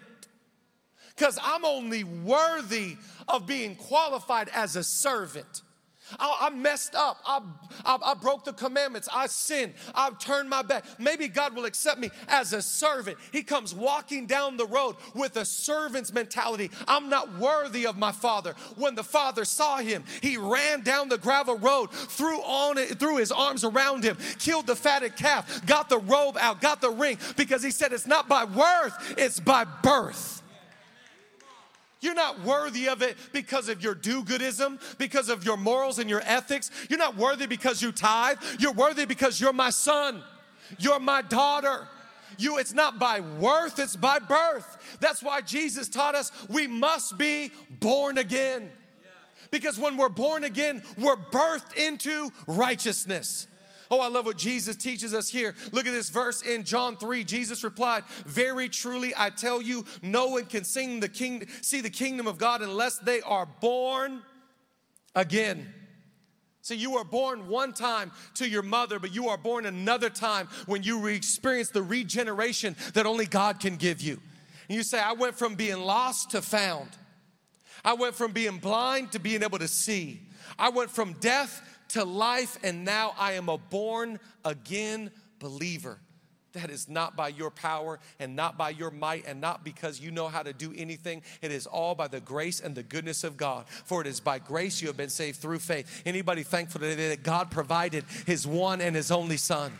because 1.15 1.37
I'm 1.41 1.65
only 1.65 2.03
worthy 2.03 2.95
of 3.27 3.45
being 3.45 3.75
qualified 3.75 4.49
as 4.53 4.75
a 4.75 4.83
servant. 4.83 5.61
I, 6.17 6.47
I 6.47 6.49
messed 6.49 6.95
up. 6.95 7.17
I, 7.25 7.41
I, 7.85 7.97
I, 8.03 8.13
broke 8.13 8.45
the 8.45 8.53
commandments. 8.53 9.07
I 9.13 9.27
sinned. 9.27 9.73
I've 9.93 10.17
turned 10.19 10.49
my 10.49 10.61
back. 10.61 10.85
Maybe 10.99 11.27
God 11.27 11.55
will 11.55 11.65
accept 11.65 11.99
me 11.99 12.09
as 12.27 12.53
a 12.53 12.61
servant. 12.61 13.17
He 13.31 13.43
comes 13.43 13.75
walking 13.75 14.25
down 14.25 14.57
the 14.57 14.65
road 14.65 14.95
with 15.13 15.35
a 15.37 15.45
servant's 15.45 16.13
mentality. 16.13 16.71
I'm 16.87 17.09
not 17.09 17.37
worthy 17.37 17.85
of 17.85 17.97
my 17.97 18.11
father. 18.11 18.55
When 18.75 18.95
the 18.95 19.03
father 19.03 19.45
saw 19.45 19.77
him, 19.77 20.03
he 20.21 20.37
ran 20.37 20.81
down 20.81 21.09
the 21.09 21.17
gravel 21.17 21.57
road, 21.57 21.91
threw 21.91 22.39
on 22.39 22.77
it, 22.77 22.99
threw 22.99 23.17
his 23.17 23.31
arms 23.31 23.63
around 23.63 24.03
him, 24.03 24.17
killed 24.39 24.67
the 24.67 24.75
fatted 24.75 25.15
calf, 25.15 25.65
got 25.65 25.89
the 25.89 25.99
robe 25.99 26.37
out, 26.39 26.61
got 26.61 26.81
the 26.81 26.89
ring, 26.89 27.17
because 27.37 27.63
he 27.63 27.71
said 27.71 27.93
it's 27.93 28.07
not 28.07 28.27
by 28.27 28.45
worth, 28.45 29.15
it's 29.17 29.39
by 29.39 29.63
birth. 29.63 30.38
You're 32.01 32.15
not 32.15 32.41
worthy 32.41 32.87
of 32.87 33.01
it 33.01 33.17
because 33.33 33.67
of 33.67 33.83
your 33.83 33.93
do 33.93 34.23
goodism, 34.23 34.79
because 34.97 35.27
of 35.27 35.43
your 35.43 35.57
morals 35.57 35.99
and 35.99 36.09
your 36.09 36.21
ethics. 36.23 36.71
You're 36.89 36.99
not 36.99 37.17
worthy 37.17 37.45
because 37.45 37.81
you 37.81 37.91
tithe. 37.91 38.37
You're 38.57 38.73
worthy 38.73 39.05
because 39.05 39.41
you're 39.41 39.53
my 39.53 39.69
son. 39.69 40.23
You're 40.77 40.99
my 40.99 41.21
daughter. 41.21 41.87
You, 42.37 42.57
it's 42.57 42.73
not 42.73 42.99
by 42.99 43.19
worth, 43.19 43.79
it's 43.79 43.97
by 43.97 44.19
birth. 44.19 44.97
That's 45.01 45.21
why 45.21 45.41
Jesus 45.41 45.89
taught 45.89 46.15
us 46.15 46.31
we 46.47 46.67
must 46.67 47.17
be 47.17 47.51
born 47.81 48.17
again. 48.17 48.71
Because 49.51 49.77
when 49.77 49.97
we're 49.97 50.09
born 50.09 50.45
again, 50.45 50.83
we're 50.97 51.17
birthed 51.17 51.75
into 51.75 52.29
righteousness. 52.47 53.47
Oh, 53.91 54.01
I 54.01 54.07
love 54.07 54.25
what 54.25 54.37
Jesus 54.37 54.75
teaches 54.75 55.13
us 55.13 55.29
here. 55.29 55.55
Look 55.71 55.87
at 55.87 55.93
this 55.93 56.09
verse 56.09 56.43
in 56.43 56.63
John 56.63 56.95
3. 56.95 57.23
Jesus 57.23 57.63
replied, 57.63 58.03
Very 58.25 58.69
truly, 58.69 59.13
I 59.17 59.31
tell 59.31 59.61
you, 59.61 59.83
no 60.03 60.27
one 60.27 60.45
can 60.45 60.63
sing 60.63 60.99
the 60.99 61.09
king, 61.09 61.47
see 61.61 61.81
the 61.81 61.89
kingdom 61.89 62.27
of 62.27 62.37
God 62.37 62.61
unless 62.61 62.99
they 62.99 63.21
are 63.21 63.47
born 63.59 64.21
again. 65.15 65.73
So 66.61 66.75
you 66.75 66.97
are 66.97 67.03
born 67.03 67.47
one 67.47 67.73
time 67.73 68.11
to 68.35 68.47
your 68.47 68.61
mother, 68.61 68.99
but 68.99 69.15
you 69.15 69.29
are 69.29 69.37
born 69.37 69.65
another 69.65 70.09
time 70.09 70.47
when 70.67 70.83
you 70.83 71.07
experience 71.07 71.69
the 71.71 71.81
regeneration 71.81 72.75
that 72.93 73.07
only 73.07 73.25
God 73.25 73.59
can 73.59 73.75
give 73.75 74.01
you. 74.01 74.19
And 74.67 74.75
you 74.75 74.83
say, 74.83 74.99
I 74.99 75.13
went 75.13 75.35
from 75.35 75.55
being 75.55 75.79
lost 75.79 76.31
to 76.31 76.43
found. 76.43 76.89
I 77.83 77.93
went 77.93 78.13
from 78.13 78.33
being 78.33 78.57
blind 78.57 79.13
to 79.13 79.19
being 79.19 79.41
able 79.41 79.57
to 79.57 79.67
see. 79.67 80.21
I 80.59 80.69
went 80.69 80.91
from 80.91 81.13
death 81.13 81.68
to 81.89 82.03
life, 82.03 82.57
and 82.63 82.85
now 82.85 83.13
I 83.17 83.33
am 83.33 83.49
a 83.49 83.57
born 83.57 84.19
again 84.43 85.11
believer. 85.39 85.99
That 86.53 86.71
is 86.71 86.89
not 86.89 87.15
by 87.15 87.27
your 87.27 87.51
power 87.51 87.99
and 88.19 88.35
not 88.35 88.57
by 88.57 88.71
your 88.71 88.89
might 88.89 89.25
and 89.27 89.39
not 89.39 89.63
because 89.63 89.99
you 89.99 90.09
know 90.09 90.27
how 90.27 90.41
to 90.41 90.51
do 90.51 90.73
anything. 90.75 91.21
It 91.41 91.51
is 91.51 91.67
all 91.67 91.93
by 91.93 92.07
the 92.07 92.19
grace 92.19 92.59
and 92.59 92.73
the 92.73 92.81
goodness 92.81 93.23
of 93.23 93.37
God. 93.37 93.65
For 93.67 94.01
it 94.01 94.07
is 94.07 94.19
by 94.19 94.39
grace 94.39 94.81
you 94.81 94.87
have 94.87 94.97
been 94.97 95.09
saved 95.09 95.37
through 95.37 95.59
faith. 95.59 96.01
Anybody 96.05 96.41
thankful 96.41 96.81
today 96.81 97.09
that 97.09 97.23
God 97.23 97.51
provided 97.51 98.03
his 98.25 98.47
one 98.47 98.81
and 98.81 98.95
his 98.95 99.11
only 99.11 99.37
son? 99.37 99.71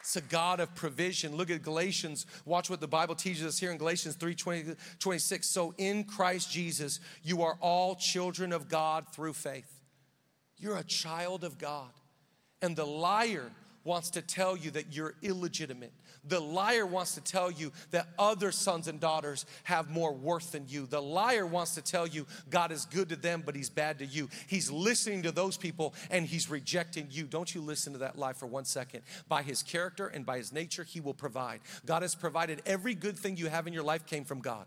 It's 0.00 0.16
a 0.16 0.22
God 0.22 0.58
of 0.58 0.74
provision. 0.74 1.36
Look 1.36 1.50
at 1.50 1.60
Galatians. 1.60 2.24
Watch 2.46 2.70
what 2.70 2.80
the 2.80 2.88
Bible 2.88 3.14
teaches 3.14 3.44
us 3.44 3.58
here 3.58 3.70
in 3.70 3.76
Galatians 3.76 4.14
3 4.14 4.34
20, 4.34 4.74
26. 4.98 5.46
So 5.46 5.74
in 5.76 6.04
Christ 6.04 6.50
Jesus, 6.50 7.00
you 7.22 7.42
are 7.42 7.58
all 7.60 7.94
children 7.94 8.54
of 8.54 8.70
God 8.70 9.06
through 9.12 9.34
faith. 9.34 9.77
You're 10.58 10.76
a 10.76 10.84
child 10.84 11.44
of 11.44 11.58
God. 11.58 11.90
And 12.60 12.74
the 12.74 12.86
liar 12.86 13.50
wants 13.84 14.10
to 14.10 14.22
tell 14.22 14.56
you 14.56 14.70
that 14.72 14.94
you're 14.94 15.14
illegitimate. 15.22 15.92
The 16.24 16.40
liar 16.40 16.84
wants 16.84 17.14
to 17.14 17.22
tell 17.22 17.50
you 17.50 17.72
that 17.90 18.08
other 18.18 18.52
sons 18.52 18.86
and 18.86 19.00
daughters 19.00 19.46
have 19.62 19.88
more 19.88 20.12
worth 20.12 20.52
than 20.52 20.66
you. 20.68 20.86
The 20.86 21.00
liar 21.00 21.46
wants 21.46 21.74
to 21.76 21.82
tell 21.82 22.06
you 22.06 22.26
God 22.50 22.70
is 22.70 22.84
good 22.84 23.08
to 23.08 23.16
them, 23.16 23.42
but 23.46 23.56
he's 23.56 23.70
bad 23.70 24.00
to 24.00 24.06
you. 24.06 24.28
He's 24.46 24.70
listening 24.70 25.22
to 25.22 25.32
those 25.32 25.56
people 25.56 25.94
and 26.10 26.26
he's 26.26 26.50
rejecting 26.50 27.06
you. 27.10 27.24
Don't 27.24 27.54
you 27.54 27.62
listen 27.62 27.94
to 27.94 28.00
that 28.00 28.18
lie 28.18 28.34
for 28.34 28.46
one 28.46 28.66
second. 28.66 29.02
By 29.28 29.42
his 29.42 29.62
character 29.62 30.08
and 30.08 30.26
by 30.26 30.36
his 30.36 30.52
nature, 30.52 30.84
he 30.84 31.00
will 31.00 31.14
provide. 31.14 31.60
God 31.86 32.02
has 32.02 32.14
provided 32.14 32.60
every 32.66 32.94
good 32.94 33.18
thing 33.18 33.36
you 33.36 33.46
have 33.46 33.66
in 33.66 33.72
your 33.72 33.84
life 33.84 34.04
came 34.04 34.24
from 34.24 34.40
God. 34.40 34.66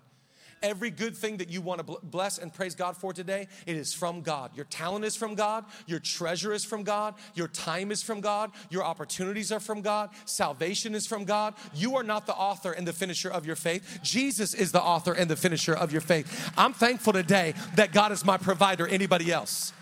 Every 0.63 0.91
good 0.91 1.17
thing 1.17 1.37
that 1.37 1.49
you 1.49 1.61
want 1.61 1.85
to 1.85 1.97
bless 2.03 2.37
and 2.37 2.53
praise 2.53 2.75
God 2.75 2.95
for 2.95 3.13
today, 3.13 3.47
it 3.65 3.75
is 3.75 3.93
from 3.93 4.21
God. 4.21 4.51
Your 4.55 4.65
talent 4.65 5.05
is 5.05 5.15
from 5.15 5.33
God. 5.33 5.65
Your 5.87 5.99
treasure 5.99 6.53
is 6.53 6.63
from 6.63 6.83
God. 6.83 7.15
Your 7.33 7.47
time 7.47 7.91
is 7.91 8.03
from 8.03 8.21
God. 8.21 8.51
Your 8.69 8.83
opportunities 8.83 9.51
are 9.51 9.59
from 9.59 9.81
God. 9.81 10.11
Salvation 10.25 10.93
is 10.93 11.07
from 11.07 11.25
God. 11.25 11.55
You 11.73 11.95
are 11.95 12.03
not 12.03 12.27
the 12.27 12.35
author 12.35 12.71
and 12.71 12.87
the 12.87 12.93
finisher 12.93 13.29
of 13.29 13.45
your 13.45 13.55
faith. 13.55 13.99
Jesus 14.03 14.53
is 14.53 14.71
the 14.71 14.81
author 14.81 15.13
and 15.13 15.29
the 15.29 15.35
finisher 15.35 15.73
of 15.73 15.91
your 15.91 16.01
faith. 16.01 16.51
I'm 16.57 16.73
thankful 16.73 17.13
today 17.13 17.55
that 17.75 17.91
God 17.91 18.11
is 18.11 18.23
my 18.23 18.37
provider. 18.37 18.87
Anybody 18.87 19.31
else? 19.31 19.73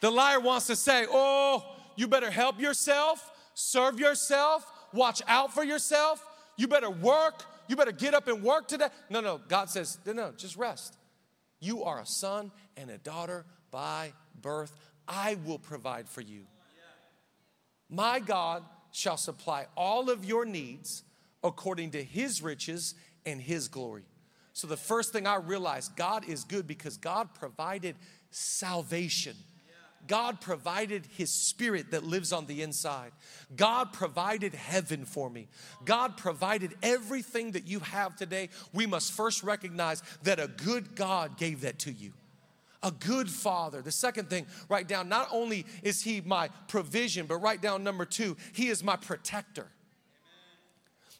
The 0.00 0.10
liar 0.10 0.40
wants 0.40 0.66
to 0.66 0.76
say, 0.76 1.06
oh, 1.08 1.64
you 1.96 2.06
better 2.06 2.30
help 2.30 2.60
yourself, 2.60 3.30
serve 3.54 3.98
yourself, 3.98 4.64
watch 4.92 5.22
out 5.26 5.52
for 5.52 5.64
yourself. 5.64 6.24
You 6.56 6.68
better 6.68 6.90
work, 6.90 7.44
you 7.68 7.76
better 7.76 7.92
get 7.92 8.14
up 8.14 8.28
and 8.28 8.42
work 8.42 8.66
today. 8.66 8.88
No, 9.10 9.20
no, 9.20 9.40
God 9.48 9.70
says, 9.70 9.98
no, 10.06 10.12
no, 10.12 10.32
just 10.36 10.56
rest. 10.56 10.96
You 11.60 11.84
are 11.84 12.00
a 12.00 12.06
son 12.06 12.50
and 12.76 12.90
a 12.90 12.98
daughter 12.98 13.44
by 13.70 14.12
birth. 14.40 14.72
I 15.06 15.36
will 15.44 15.58
provide 15.58 16.08
for 16.08 16.20
you. 16.20 16.46
My 17.90 18.20
God 18.20 18.64
shall 18.92 19.16
supply 19.16 19.66
all 19.76 20.10
of 20.10 20.24
your 20.24 20.44
needs 20.44 21.02
according 21.42 21.92
to 21.92 22.02
his 22.02 22.42
riches 22.42 22.94
and 23.24 23.40
his 23.40 23.68
glory. 23.68 24.04
So 24.52 24.66
the 24.66 24.76
first 24.76 25.12
thing 25.12 25.26
I 25.26 25.36
realized, 25.36 25.94
God 25.96 26.28
is 26.28 26.44
good 26.44 26.66
because 26.66 26.96
God 26.96 27.32
provided 27.34 27.96
salvation. 28.30 29.36
God 30.06 30.40
provided 30.40 31.06
His 31.16 31.30
Spirit 31.30 31.90
that 31.90 32.04
lives 32.04 32.32
on 32.32 32.46
the 32.46 32.62
inside. 32.62 33.12
God 33.56 33.92
provided 33.92 34.54
heaven 34.54 35.04
for 35.04 35.28
me. 35.28 35.48
God 35.84 36.16
provided 36.16 36.74
everything 36.82 37.52
that 37.52 37.66
you 37.66 37.80
have 37.80 38.16
today. 38.16 38.48
We 38.72 38.86
must 38.86 39.12
first 39.12 39.42
recognize 39.42 40.02
that 40.22 40.38
a 40.38 40.48
good 40.48 40.94
God 40.94 41.36
gave 41.36 41.62
that 41.62 41.78
to 41.80 41.92
you. 41.92 42.12
A 42.82 42.92
good 42.92 43.28
father. 43.28 43.82
The 43.82 43.90
second 43.90 44.30
thing, 44.30 44.46
write 44.68 44.86
down 44.86 45.08
not 45.08 45.28
only 45.32 45.66
is 45.82 46.02
He 46.02 46.20
my 46.20 46.48
provision, 46.68 47.26
but 47.26 47.38
write 47.38 47.60
down 47.60 47.82
number 47.82 48.04
two, 48.04 48.36
He 48.52 48.68
is 48.68 48.84
my 48.84 48.96
protector. 48.96 49.66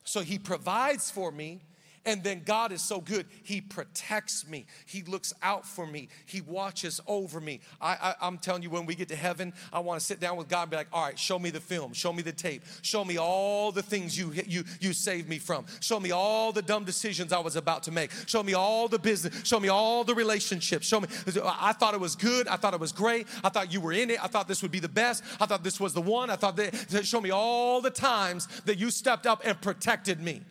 So 0.05 0.21
He 0.21 0.39
provides 0.39 1.11
for 1.11 1.33
me 1.33 1.61
and 2.05 2.23
then 2.23 2.43
God 2.45 2.73
is 2.73 2.83
so 2.83 3.00
good. 3.00 3.26
He 3.43 3.61
protects 3.61 4.47
me. 4.49 4.67
He 4.87 5.02
looks 5.02 5.33
out 5.43 5.67
for 5.67 5.87
me. 5.87 6.09
He 6.26 6.40
watches 6.40 7.00
over 7.07 7.40
me. 7.40 7.61
I, 7.81 8.14
am 8.21 8.38
telling 8.38 8.62
you, 8.62 8.71
when 8.71 8.87
we 8.87 8.95
get 8.95 9.09
to 9.09 9.17
heaven, 9.17 9.52
I 9.73 9.81
want 9.81 10.00
to 10.00 10.07
sit 10.07 10.21
down 10.21 10.37
with 10.37 10.49
God 10.49 10.62
and 10.62 10.71
be 10.71 10.76
like, 10.76 10.88
all 10.93 11.05
right, 11.05 11.19
show 11.19 11.38
me 11.38 11.50
the 11.50 11.61
film. 11.61 11.93
Show 11.93 12.12
me 12.12 12.23
the 12.23 12.33
tape. 12.33 12.62
Show 12.83 13.05
me 13.05 13.19
all 13.19 13.73
the 13.73 13.83
things 13.83 14.19
you, 14.19 14.33
you, 14.47 14.64
you 14.81 14.93
saved 14.93 15.28
me 15.28 15.38
from. 15.38 15.67
Show 15.81 16.00
me 16.00 16.11
all 16.11 16.52
the 16.52 16.62
dumb 16.62 16.85
decisions 16.85 17.33
I 17.33 17.40
was 17.40 17.57
about 17.57 17.83
to 17.85 17.93
make. 17.93 18.11
Show 18.26 18.43
me 18.43 18.55
all 18.55 18.88
the 18.88 18.99
business. 18.99 19.45
Show 19.45 19.61
me 19.61 19.69
all 19.69 20.05
the 20.05 20.14
relationships. 20.14 20.87
Show 20.87 21.00
me. 21.00 21.09
I 21.45 21.73
thought 21.73 21.95
it 21.95 22.00
was 22.00 22.17
good. 22.17 22.49
I 22.49 22.57
thought 22.57 22.75
it 22.75 22.81
was 22.81 22.93
great. 22.93 23.26
I 23.45 23.49
thought 23.49 23.73
you 23.73 23.81
were 23.81 23.93
in 23.93 24.11
it. 24.11 24.23
I 24.23 24.28
thought 24.28 24.49
this 24.49 24.62
would 24.62 24.73
be 24.73 24.81
the 24.81 24.88
best. 24.88 25.23
I 25.40 25.47
thought 25.47 25.62
this 25.62 25.81
was 25.81 25.93
the 25.95 26.02
one. 26.02 26.31
I 26.31 26.37
thought 26.37 26.57
that, 26.57 27.07
show 27.07 27.21
me 27.21 27.31
all 27.31 27.81
the 27.81 27.90
times 27.90 28.47
that 28.62 28.78
you 28.78 28.90
stepped 28.90 29.26
up 29.26 29.43
and 29.45 29.61
protected 29.61 30.21
me. 30.21 30.43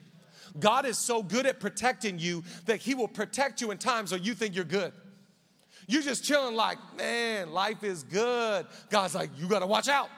God 0.60 0.86
is 0.86 0.98
so 0.98 1.24
good 1.24 1.46
at 1.46 1.60
protecting 1.60 2.20
you 2.20 2.44
that 2.66 2.78
He 2.78 2.96
will 2.96 3.08
protect 3.08 3.62
you 3.62 3.72
in 3.72 3.78
times 3.78 4.12
where 4.12 4.20
you 4.20 4.34
think 4.34 4.56
you're 4.56 4.66
good. 4.66 4.94
You're 5.88 6.02
just 6.02 6.24
chilling, 6.24 6.56
like, 6.56 6.78
man, 6.98 7.52
life 7.52 7.84
is 7.84 8.04
good. 8.04 8.66
God's 8.90 9.16
like, 9.16 9.30
you 9.38 9.48
gotta 9.48 9.68
watch 9.68 9.88
out. 9.88 10.10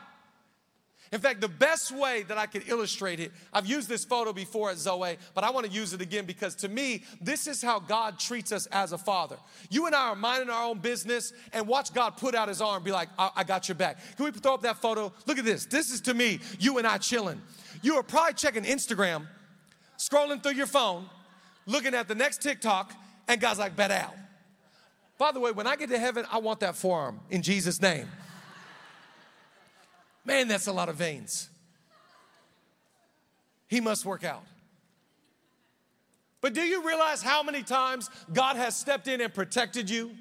In 1.12 1.19
fact, 1.19 1.41
the 1.41 1.48
best 1.48 1.91
way 1.91 2.24
that 2.24 2.38
I 2.38 2.46
could 2.46 2.69
illustrate 2.69 3.19
it, 3.19 3.31
I've 3.51 3.65
used 3.65 3.89
this 3.89 4.05
photo 4.05 4.31
before 4.31 4.69
at 4.69 4.77
Zoe, 4.77 5.17
but 5.34 5.43
I 5.43 5.50
want 5.50 5.65
to 5.65 5.72
use 5.72 5.91
it 5.91 6.01
again 6.01 6.25
because 6.25 6.53
to 6.58 6.69
me, 6.69 7.03
this 7.19 7.48
is 7.48 7.63
how 7.63 7.79
God 7.79 8.19
treats 8.19 8.51
us 8.51 8.67
as 8.67 8.91
a 8.91 8.98
father. 8.98 9.38
You 9.72 9.88
and 9.88 9.96
I 9.96 10.10
are 10.10 10.15
minding 10.15 10.52
our 10.52 10.65
own 10.65 10.78
business 10.80 11.34
and 11.52 11.67
watch 11.67 11.93
God 11.93 12.17
put 12.17 12.36
out 12.36 12.47
his 12.47 12.62
arm 12.62 12.84
be 12.84 12.91
like, 12.91 13.10
I, 13.17 13.32
I 13.38 13.43
got 13.43 13.67
your 13.67 13.75
back. 13.75 13.97
Can 14.17 14.25
we 14.25 14.32
throw 14.32 14.54
up 14.54 14.62
that 14.62 14.78
photo? 14.78 15.12
Look 15.25 15.39
at 15.39 15.45
this. 15.45 15.65
This 15.65 15.89
is 15.89 15.99
to 16.02 16.13
me, 16.13 16.41
you 16.60 16.78
and 16.78 16.86
I 16.86 16.99
chilling. 16.99 17.41
You 17.82 17.95
are 17.95 18.04
probably 18.04 18.34
checking 18.34 18.63
Instagram 18.63 19.25
scrolling 19.99 20.41
through 20.41 20.53
your 20.53 20.65
phone, 20.65 21.07
looking 21.67 21.93
at 21.93 22.07
the 22.07 22.15
next 22.15 22.41
TikTok, 22.41 22.91
and 23.27 23.39
God's 23.39 23.59
like, 23.59 23.75
bet 23.75 23.91
out. 23.91 24.15
By 25.19 25.31
the 25.31 25.39
way, 25.39 25.51
when 25.51 25.67
I 25.67 25.75
get 25.75 25.89
to 25.89 25.99
heaven, 25.99 26.25
I 26.31 26.39
want 26.39 26.62
that 26.62 26.75
forearm 26.75 27.19
in 27.29 27.43
Jesus' 27.43 27.81
name. 27.81 28.07
Man, 30.25 30.47
that's 30.47 30.67
a 30.67 30.71
lot 30.71 30.89
of 30.89 30.95
veins. 30.95 31.49
He 33.67 33.81
must 33.81 34.05
work 34.05 34.23
out. 34.23 34.43
But 36.41 36.53
do 36.53 36.62
you 36.62 36.88
realize 36.88 37.21
how 37.21 37.43
many 37.43 37.63
times 37.63 38.09
God 38.31 38.55
has 38.55 38.75
stepped 38.75 39.07
in 39.07 39.19
and 39.19 39.33
protected 39.33 39.89
you? 39.89 40.12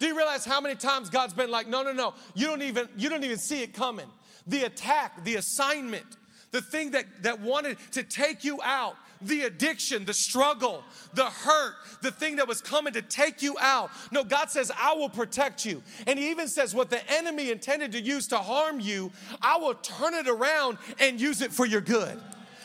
Do 0.00 0.06
you 0.06 0.16
realize 0.16 0.44
how 0.44 0.60
many 0.60 0.74
times 0.74 1.08
God's 1.08 1.32
been 1.32 1.50
like, 1.50 1.68
no, 1.68 1.82
no, 1.84 1.92
no, 1.92 2.14
you 2.34 2.46
don't 2.48 2.62
even, 2.62 2.88
you 2.96 3.08
don't 3.08 3.22
even 3.22 3.38
see 3.38 3.62
it 3.62 3.72
coming. 3.72 4.06
The 4.46 4.64
attack, 4.64 5.24
the 5.24 5.36
assignment, 5.36 6.04
the 6.50 6.60
thing 6.60 6.90
that, 6.90 7.06
that 7.22 7.40
wanted 7.40 7.78
to 7.92 8.02
take 8.02 8.44
you 8.44 8.60
out, 8.62 8.96
the 9.26 9.42
addiction, 9.42 10.04
the 10.04 10.14
struggle, 10.14 10.84
the 11.14 11.26
hurt, 11.26 11.74
the 12.02 12.10
thing 12.10 12.36
that 12.36 12.48
was 12.48 12.60
coming 12.60 12.92
to 12.92 13.02
take 13.02 13.42
you 13.42 13.56
out. 13.60 13.90
No, 14.10 14.24
God 14.24 14.50
says, 14.50 14.70
I 14.76 14.94
will 14.94 15.08
protect 15.08 15.64
you. 15.64 15.82
And 16.06 16.18
He 16.18 16.30
even 16.30 16.48
says, 16.48 16.74
what 16.74 16.90
the 16.90 17.00
enemy 17.10 17.50
intended 17.50 17.92
to 17.92 18.00
use 18.00 18.26
to 18.28 18.38
harm 18.38 18.80
you, 18.80 19.10
I 19.40 19.56
will 19.56 19.74
turn 19.74 20.14
it 20.14 20.28
around 20.28 20.78
and 21.00 21.20
use 21.20 21.40
it 21.40 21.52
for 21.52 21.66
your 21.66 21.80
good. 21.80 22.20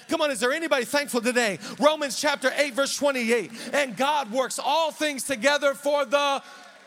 Come 0.10 0.22
on, 0.22 0.32
is 0.32 0.40
there 0.40 0.52
anybody 0.52 0.86
thankful 0.86 1.22
today? 1.22 1.60
Romans 1.80 2.20
chapter 2.20 2.52
8, 2.56 2.74
verse 2.74 2.98
28. 2.98 3.52
And 3.74 3.96
God 3.96 4.32
works 4.32 4.60
all 4.60 4.92
things 4.92 5.24
together 5.24 5.76
for 5.76 6.04
the 6.04 6.42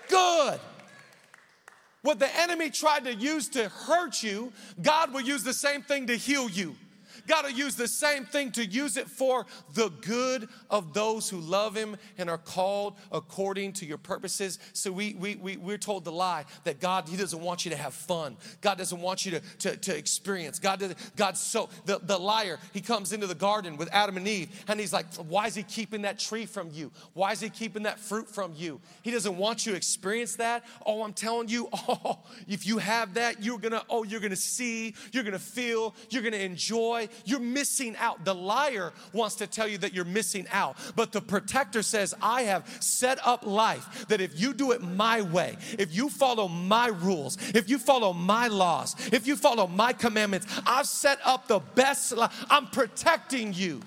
good. 0.09 0.61
What 2.03 2.19
the 2.19 2.29
enemy 2.41 2.71
tried 2.71 3.05
to 3.05 3.15
use 3.15 3.49
to 3.51 3.69
hurt 3.69 4.25
you, 4.25 4.53
God 4.83 5.15
will 5.15 5.21
use 5.21 5.45
the 5.45 5.55
same 5.55 5.83
thing 5.83 6.09
to 6.09 6.17
heal 6.17 6.51
you. 6.51 6.75
God 7.27 7.45
will 7.45 7.53
use 7.53 7.77
the 7.77 7.89
same 7.89 8.25
thing 8.25 8.53
to 8.53 8.65
use 8.65 8.97
it 8.97 9.09
for 9.09 9.47
the 9.75 9.91
good 10.01 10.49
of 10.71 10.95
those 10.95 11.29
who 11.29 11.39
love 11.39 11.77
Him 11.77 11.97
and 12.19 12.29
are 12.29 12.39
called 12.39 12.95
according 13.11 13.73
to 13.75 13.87
your 13.87 13.99
purposes. 13.99 14.59
So 14.73 14.93
we, 14.93 15.15
we, 15.15 15.37
we, 15.37 15.57
we're 15.57 15.79
told 15.79 16.05
the 16.05 16.13
lie 16.13 16.45
that 16.65 16.81
God, 16.81 17.09
He 17.09 17.17
doesn't 17.17 17.41
want 17.41 17.65
you 17.65 17.71
to 17.71 17.77
have 17.77 17.95
fun. 17.95 18.37
God 18.61 18.79
doesn't 18.79 19.01
want 19.01 19.25
you 19.25 19.33
to, 19.33 19.41
to, 19.59 19.77
to 19.77 19.97
experience. 19.97 20.59
God 20.59 20.81
doesn't, 20.81 20.99
God's 21.17 21.41
so, 21.41 21.69
the, 21.85 21.99
the 22.03 22.19
liar, 22.19 22.59
he 22.73 22.81
comes 22.81 23.13
into 23.13 23.27
the 23.27 23.35
garden 23.35 23.77
with 23.77 23.89
Adam 23.93 24.17
and 24.17 24.27
Eve 24.27 24.49
and 24.69 24.81
he's 24.81 24.93
like, 24.93 25.07
why 25.17 25.47
is 25.47 25.55
he 25.55 25.63
keeping 25.63 26.03
that 26.03 26.19
tree 26.19 26.47
from 26.47 26.71
you? 26.73 26.91
Why 27.15 27.33
is 27.33 27.41
he 27.41 27.51
keeping 27.51 27.83
that 27.85 27.99
fruit 27.99 28.29
from 28.29 28.53
you? 28.57 28.81
He 29.03 29.11
doesn't 29.11 29.37
want 29.37 29.67
you 29.67 29.73
to 29.73 29.77
experience 29.77 30.37
that. 30.37 30.65
Oh, 30.87 31.03
I'm 31.03 31.13
telling 31.13 31.49
you, 31.49 31.69
oh, 31.89 32.21
if 32.49 32.67
you 32.67 32.79
have 32.79 33.15
that, 33.15 33.43
you're 33.43 33.59
gonna, 33.59 33.83
oh, 33.89 34.05
you're 34.05 34.21
gonna 34.21 34.37
see, 34.37 34.95
you're 35.13 35.25
gonna 35.25 35.39
feel, 35.39 35.95
you're 36.11 36.23
gonna 36.23 36.37
enjoy, 36.37 37.09
you're 37.25 37.41
missing 37.41 37.97
out. 37.99 38.25
The 38.25 38.35
liar 38.35 38.93
wants 39.13 39.37
to 39.37 39.47
tell 39.47 39.69
you 39.69 39.79
that 39.79 39.93
you're 39.95 40.05
missing 40.05 40.47
out, 40.53 40.77
but 40.97 41.13
the 41.13 41.21
protector 41.21 41.83
says, 41.83 42.15
I 42.21 42.43
have 42.43 42.67
set 42.81 43.19
up 43.27 43.47
life 43.47 44.07
that 44.09 44.21
if 44.21 44.41
you 44.41 44.53
do 44.53 44.73
it 44.73 44.83
my 44.83 45.23
way, 45.23 45.57
if 45.79 45.95
you 45.95 46.09
follow 46.09 46.49
my 46.49 46.89
rules, 46.89 47.39
if 47.55 47.69
you 47.69 47.79
follow 47.79 48.13
my 48.13 48.49
laws, 48.49 48.95
if 49.13 49.27
you 49.27 49.37
follow 49.37 49.67
my 49.67 49.93
commandments, 49.93 50.47
I've 50.67 50.87
set 50.87 51.19
up 51.25 51.49
the 51.49 51.61
best 51.61 52.13
life. 52.13 52.33
I'm 52.51 52.67
protecting 52.67 53.53
you. 53.53 53.81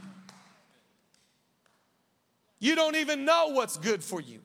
You 2.60 2.76
don't 2.76 2.96
even 2.96 3.26
know 3.26 3.50
what's 3.50 3.78
good 3.78 4.04
for 4.04 4.22
you. 4.22 4.40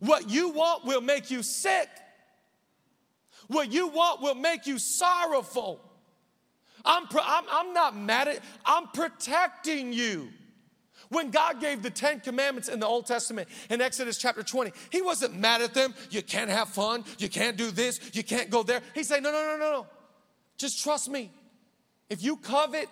What 0.00 0.28
you 0.30 0.50
want 0.50 0.84
will 0.84 1.00
make 1.00 1.30
you 1.30 1.42
sick. 1.42 1.88
What 3.48 3.72
you 3.72 3.88
want 3.88 4.20
will 4.20 4.34
make 4.34 4.66
you 4.66 4.78
sorrowful. 4.78 5.80
I'm, 6.86 7.06
I'm, 7.20 7.44
I'm 7.50 7.72
not 7.74 7.96
mad 7.96 8.28
at, 8.28 8.40
I'm 8.64 8.86
protecting 8.88 9.92
you. 9.92 10.28
When 11.08 11.30
God 11.30 11.60
gave 11.60 11.82
the 11.82 11.90
Ten 11.90 12.20
Commandments 12.20 12.68
in 12.68 12.80
the 12.80 12.86
Old 12.86 13.06
Testament 13.06 13.48
in 13.70 13.80
Exodus 13.80 14.18
chapter 14.18 14.42
20, 14.42 14.72
He 14.90 15.02
wasn't 15.02 15.38
mad 15.38 15.62
at 15.62 15.74
them. 15.74 15.94
You 16.10 16.22
can't 16.22 16.50
have 16.50 16.68
fun. 16.68 17.04
You 17.18 17.28
can't 17.28 17.56
do 17.56 17.70
this. 17.70 18.00
You 18.12 18.24
can't 18.24 18.50
go 18.50 18.62
there. 18.62 18.80
He 18.94 19.04
said, 19.04 19.22
No, 19.22 19.30
no, 19.30 19.38
no, 19.38 19.56
no, 19.56 19.70
no. 19.70 19.86
Just 20.56 20.82
trust 20.82 21.08
me. 21.08 21.30
If 22.08 22.22
you 22.22 22.36
covet 22.36 22.88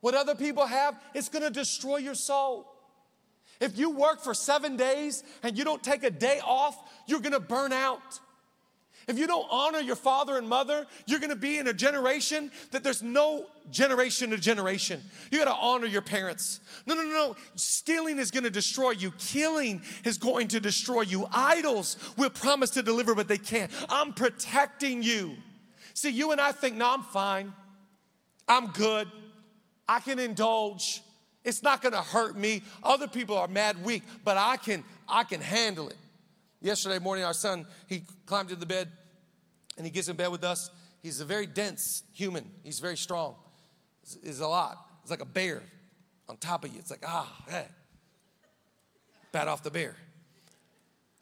what 0.00 0.14
other 0.14 0.34
people 0.34 0.66
have, 0.66 0.98
it's 1.14 1.28
going 1.28 1.42
to 1.42 1.50
destroy 1.50 1.98
your 1.98 2.14
soul. 2.14 2.66
If 3.60 3.76
you 3.76 3.90
work 3.90 4.22
for 4.22 4.32
seven 4.32 4.76
days 4.76 5.22
and 5.42 5.56
you 5.58 5.64
don't 5.64 5.82
take 5.82 6.02
a 6.02 6.10
day 6.10 6.40
off, 6.42 6.76
you're 7.06 7.20
going 7.20 7.32
to 7.32 7.40
burn 7.40 7.72
out. 7.72 8.20
If 9.10 9.18
you 9.18 9.26
don't 9.26 9.46
honor 9.50 9.80
your 9.80 9.96
father 9.96 10.38
and 10.38 10.48
mother, 10.48 10.86
you're 11.04 11.18
gonna 11.18 11.34
be 11.34 11.58
in 11.58 11.66
a 11.66 11.72
generation 11.72 12.52
that 12.70 12.84
there's 12.84 13.02
no 13.02 13.46
generation 13.68 14.30
to 14.30 14.38
generation. 14.38 15.02
You 15.32 15.40
gotta 15.40 15.56
honor 15.60 15.86
your 15.86 16.00
parents. 16.00 16.60
No, 16.86 16.94
no, 16.94 17.02
no, 17.02 17.10
no. 17.10 17.36
Stealing 17.56 18.20
is 18.20 18.30
gonna 18.30 18.50
destroy 18.50 18.92
you, 18.92 19.10
killing 19.18 19.82
is 20.04 20.16
going 20.16 20.46
to 20.48 20.60
destroy 20.60 21.00
you. 21.00 21.26
Idols 21.32 21.96
will 22.16 22.30
promise 22.30 22.70
to 22.70 22.84
deliver, 22.84 23.16
but 23.16 23.26
they 23.26 23.36
can't. 23.36 23.72
I'm 23.88 24.12
protecting 24.12 25.02
you. 25.02 25.34
See, 25.94 26.10
you 26.10 26.30
and 26.30 26.40
I 26.40 26.52
think, 26.52 26.76
no, 26.76 26.94
I'm 26.94 27.02
fine. 27.02 27.52
I'm 28.46 28.68
good. 28.68 29.08
I 29.88 29.98
can 29.98 30.20
indulge. 30.20 31.02
It's 31.44 31.64
not 31.64 31.82
gonna 31.82 32.00
hurt 32.00 32.38
me. 32.38 32.62
Other 32.84 33.08
people 33.08 33.36
are 33.36 33.48
mad 33.48 33.84
weak, 33.84 34.04
but 34.22 34.36
I 34.36 34.56
can, 34.56 34.84
I 35.08 35.24
can 35.24 35.40
handle 35.40 35.88
it. 35.88 35.96
Yesterday 36.60 37.00
morning, 37.00 37.24
our 37.24 37.34
son, 37.34 37.66
he 37.88 38.04
climbed 38.24 38.50
into 38.50 38.60
the 38.60 38.66
bed 38.66 38.88
and 39.76 39.86
he 39.86 39.90
gets 39.90 40.08
in 40.08 40.16
bed 40.16 40.30
with 40.30 40.44
us. 40.44 40.70
He's 41.02 41.20
a 41.20 41.24
very 41.24 41.46
dense 41.46 42.02
human. 42.12 42.50
He's 42.62 42.80
very 42.80 42.96
strong. 42.96 43.36
Is 44.22 44.40
a 44.40 44.48
lot. 44.48 44.76
It's 45.02 45.10
like 45.10 45.22
a 45.22 45.26
bear 45.26 45.62
on 46.28 46.36
top 46.36 46.64
of 46.64 46.72
you. 46.72 46.78
It's 46.78 46.90
like, 46.90 47.04
ah, 47.06 47.30
hey. 47.48 47.66
Bat 49.32 49.48
off 49.48 49.62
the 49.62 49.70
bear. 49.70 49.96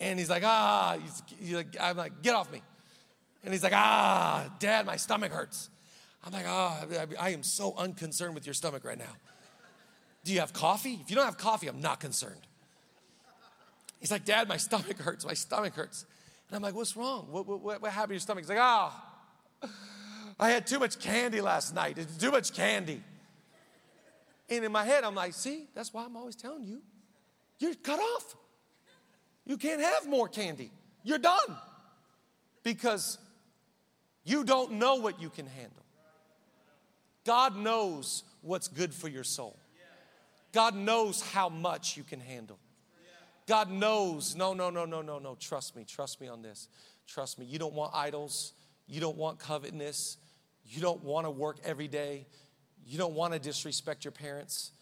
And 0.00 0.18
he's 0.18 0.30
like, 0.30 0.42
ah, 0.44 0.96
he's, 1.00 1.22
he's 1.40 1.54
like, 1.54 1.76
I'm 1.80 1.96
like, 1.96 2.22
get 2.22 2.34
off 2.34 2.50
me. 2.50 2.62
And 3.44 3.52
he's 3.52 3.62
like, 3.62 3.72
ah, 3.74 4.48
dad, 4.58 4.86
my 4.86 4.96
stomach 4.96 5.32
hurts. 5.32 5.70
I'm 6.24 6.32
like, 6.32 6.46
ah, 6.46 6.84
I 7.18 7.30
am 7.30 7.42
so 7.42 7.74
unconcerned 7.76 8.34
with 8.34 8.46
your 8.46 8.54
stomach 8.54 8.84
right 8.84 8.98
now. 8.98 9.16
Do 10.24 10.32
you 10.32 10.40
have 10.40 10.52
coffee? 10.52 10.98
If 11.00 11.10
you 11.10 11.16
don't 11.16 11.24
have 11.24 11.38
coffee, 11.38 11.68
I'm 11.68 11.80
not 11.80 12.00
concerned. 12.00 12.40
He's 14.00 14.10
like, 14.10 14.24
Dad, 14.24 14.48
my 14.48 14.56
stomach 14.56 14.98
hurts. 14.98 15.24
My 15.24 15.34
stomach 15.34 15.74
hurts. 15.74 16.04
And 16.48 16.56
I'm 16.56 16.62
like, 16.62 16.74
What's 16.74 16.96
wrong? 16.96 17.28
What, 17.30 17.46
what, 17.46 17.82
what 17.82 17.92
happened 17.92 18.10
to 18.10 18.14
your 18.14 18.20
stomach? 18.20 18.44
He's 18.44 18.48
like, 18.48 18.58
Ah, 18.60 19.04
oh, 19.62 19.68
I 20.38 20.50
had 20.50 20.66
too 20.66 20.78
much 20.78 20.98
candy 20.98 21.40
last 21.40 21.74
night. 21.74 21.98
It's 21.98 22.16
too 22.16 22.30
much 22.30 22.52
candy. 22.52 23.02
And 24.50 24.64
in 24.64 24.72
my 24.72 24.84
head, 24.84 25.04
I'm 25.04 25.14
like, 25.14 25.34
See, 25.34 25.66
that's 25.74 25.92
why 25.92 26.04
I'm 26.04 26.16
always 26.16 26.36
telling 26.36 26.64
you, 26.64 26.82
you're 27.58 27.74
cut 27.74 28.00
off. 28.00 28.36
You 29.44 29.56
can't 29.56 29.80
have 29.80 30.06
more 30.06 30.28
candy. 30.28 30.70
You're 31.02 31.18
done. 31.18 31.56
Because 32.62 33.18
you 34.24 34.44
don't 34.44 34.72
know 34.72 34.96
what 34.96 35.20
you 35.22 35.30
can 35.30 35.46
handle. 35.46 35.84
God 37.24 37.56
knows 37.56 38.24
what's 38.42 38.68
good 38.68 38.92
for 38.92 39.08
your 39.08 39.24
soul. 39.24 39.58
God 40.52 40.74
knows 40.74 41.20
how 41.20 41.48
much 41.48 41.96
you 41.96 42.04
can 42.04 42.20
handle. 42.20 42.58
God 43.48 43.70
knows, 43.70 44.36
no, 44.36 44.52
no, 44.52 44.68
no, 44.68 44.84
no, 44.84 45.00
no, 45.00 45.18
no. 45.18 45.34
Trust 45.40 45.74
me, 45.74 45.84
trust 45.84 46.20
me 46.20 46.28
on 46.28 46.42
this. 46.42 46.68
Trust 47.06 47.38
me. 47.38 47.46
You 47.46 47.58
don't 47.58 47.72
want 47.72 47.94
idols. 47.94 48.52
You 48.86 49.00
don't 49.00 49.16
want 49.16 49.38
covetousness. 49.38 50.18
You 50.66 50.82
don't 50.82 51.02
want 51.02 51.26
to 51.26 51.30
work 51.30 51.56
every 51.64 51.88
day. 51.88 52.26
You 52.86 52.98
don't 52.98 53.14
want 53.14 53.32
to 53.32 53.38
disrespect 53.38 54.04
your 54.04 54.12
parents. 54.12 54.72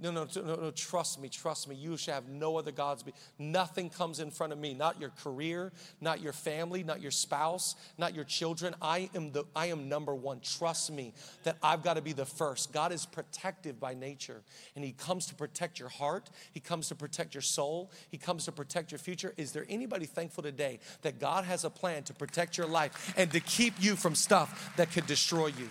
No, 0.00 0.12
no, 0.12 0.28
no, 0.36 0.54
no, 0.54 0.70
trust 0.70 1.20
me, 1.20 1.28
trust 1.28 1.68
me. 1.68 1.74
You 1.74 1.96
shall 1.96 2.14
have 2.14 2.28
no 2.28 2.56
other 2.56 2.70
gods. 2.70 3.02
Be. 3.02 3.12
Nothing 3.38 3.90
comes 3.90 4.20
in 4.20 4.30
front 4.30 4.52
of 4.52 4.58
me, 4.58 4.72
not 4.72 5.00
your 5.00 5.10
career, 5.10 5.72
not 6.00 6.20
your 6.20 6.32
family, 6.32 6.84
not 6.84 7.00
your 7.02 7.10
spouse, 7.10 7.74
not 7.96 8.14
your 8.14 8.22
children. 8.22 8.76
I 8.80 9.10
am 9.16 9.32
the 9.32 9.44
I 9.56 9.66
am 9.66 9.88
number 9.88 10.14
one. 10.14 10.38
Trust 10.40 10.92
me 10.92 11.14
that 11.42 11.56
I've 11.64 11.82
got 11.82 11.94
to 11.94 12.02
be 12.02 12.12
the 12.12 12.24
first. 12.24 12.72
God 12.72 12.92
is 12.92 13.06
protective 13.06 13.80
by 13.80 13.94
nature, 13.94 14.42
and 14.76 14.84
He 14.84 14.92
comes 14.92 15.26
to 15.26 15.34
protect 15.34 15.80
your 15.80 15.88
heart, 15.88 16.30
He 16.52 16.60
comes 16.60 16.88
to 16.88 16.94
protect 16.94 17.34
your 17.34 17.42
soul, 17.42 17.90
He 18.10 18.18
comes 18.18 18.44
to 18.44 18.52
protect 18.52 18.92
your 18.92 19.00
future. 19.00 19.34
Is 19.36 19.50
there 19.50 19.66
anybody 19.68 20.06
thankful 20.06 20.44
today 20.44 20.78
that 21.02 21.18
God 21.18 21.44
has 21.44 21.64
a 21.64 21.70
plan 21.70 22.04
to 22.04 22.14
protect 22.14 22.56
your 22.56 22.68
life 22.68 23.12
and 23.16 23.32
to 23.32 23.40
keep 23.40 23.74
you 23.80 23.96
from 23.96 24.14
stuff 24.14 24.72
that 24.76 24.92
could 24.92 25.06
destroy 25.06 25.46
you? 25.46 25.68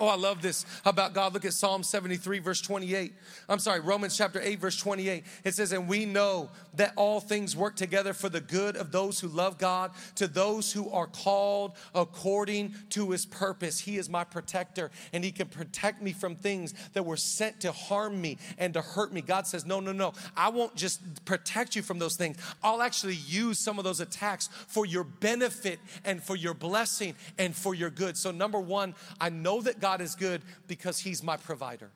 Oh, 0.00 0.08
I 0.08 0.16
love 0.16 0.40
this 0.40 0.64
about 0.86 1.12
God. 1.12 1.34
Look 1.34 1.44
at 1.44 1.52
Psalm 1.52 1.82
73, 1.82 2.38
verse 2.38 2.62
28. 2.62 3.12
I'm 3.50 3.58
sorry, 3.58 3.80
Romans 3.80 4.16
chapter 4.16 4.40
8, 4.40 4.58
verse 4.58 4.78
28. 4.78 5.24
It 5.44 5.54
says, 5.54 5.72
And 5.72 5.86
we 5.86 6.06
know 6.06 6.48
that 6.74 6.94
all 6.96 7.20
things 7.20 7.54
work 7.54 7.76
together 7.76 8.14
for 8.14 8.30
the 8.30 8.40
good 8.40 8.76
of 8.76 8.92
those 8.92 9.20
who 9.20 9.28
love 9.28 9.58
God, 9.58 9.90
to 10.14 10.26
those 10.26 10.72
who 10.72 10.88
are 10.88 11.06
called 11.06 11.72
according 11.94 12.74
to 12.90 13.10
his 13.10 13.26
purpose. 13.26 13.78
He 13.78 13.98
is 13.98 14.08
my 14.08 14.24
protector, 14.24 14.90
and 15.12 15.22
he 15.22 15.32
can 15.32 15.48
protect 15.48 16.00
me 16.00 16.12
from 16.12 16.34
things 16.34 16.72
that 16.94 17.04
were 17.04 17.18
sent 17.18 17.60
to 17.60 17.70
harm 17.70 18.18
me 18.22 18.38
and 18.56 18.72
to 18.72 18.80
hurt 18.80 19.12
me. 19.12 19.20
God 19.20 19.46
says, 19.46 19.66
No, 19.66 19.80
no, 19.80 19.92
no. 19.92 20.14
I 20.34 20.48
won't 20.48 20.76
just 20.76 21.26
protect 21.26 21.76
you 21.76 21.82
from 21.82 21.98
those 21.98 22.16
things. 22.16 22.38
I'll 22.62 22.80
actually 22.80 23.16
use 23.16 23.58
some 23.58 23.78
of 23.78 23.84
those 23.84 24.00
attacks 24.00 24.48
for 24.66 24.86
your 24.86 25.04
benefit 25.04 25.78
and 26.06 26.22
for 26.22 26.36
your 26.36 26.54
blessing 26.54 27.16
and 27.36 27.54
for 27.54 27.74
your 27.74 27.90
good. 27.90 28.16
So, 28.16 28.30
number 28.30 28.58
one, 28.58 28.94
I 29.20 29.28
know 29.28 29.60
that 29.60 29.78
God 29.78 29.89
God 29.90 30.00
is 30.00 30.14
good 30.14 30.42
because 30.68 31.00
He's 31.00 31.20
my 31.20 31.36
provider. 31.36 31.90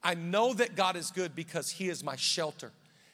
I 0.00 0.14
know 0.14 0.54
that 0.54 0.76
God 0.76 0.94
is 0.94 1.10
good 1.10 1.34
because 1.34 1.72
He 1.72 1.88
is 1.88 2.04
my 2.04 2.14
shelter, 2.14 2.70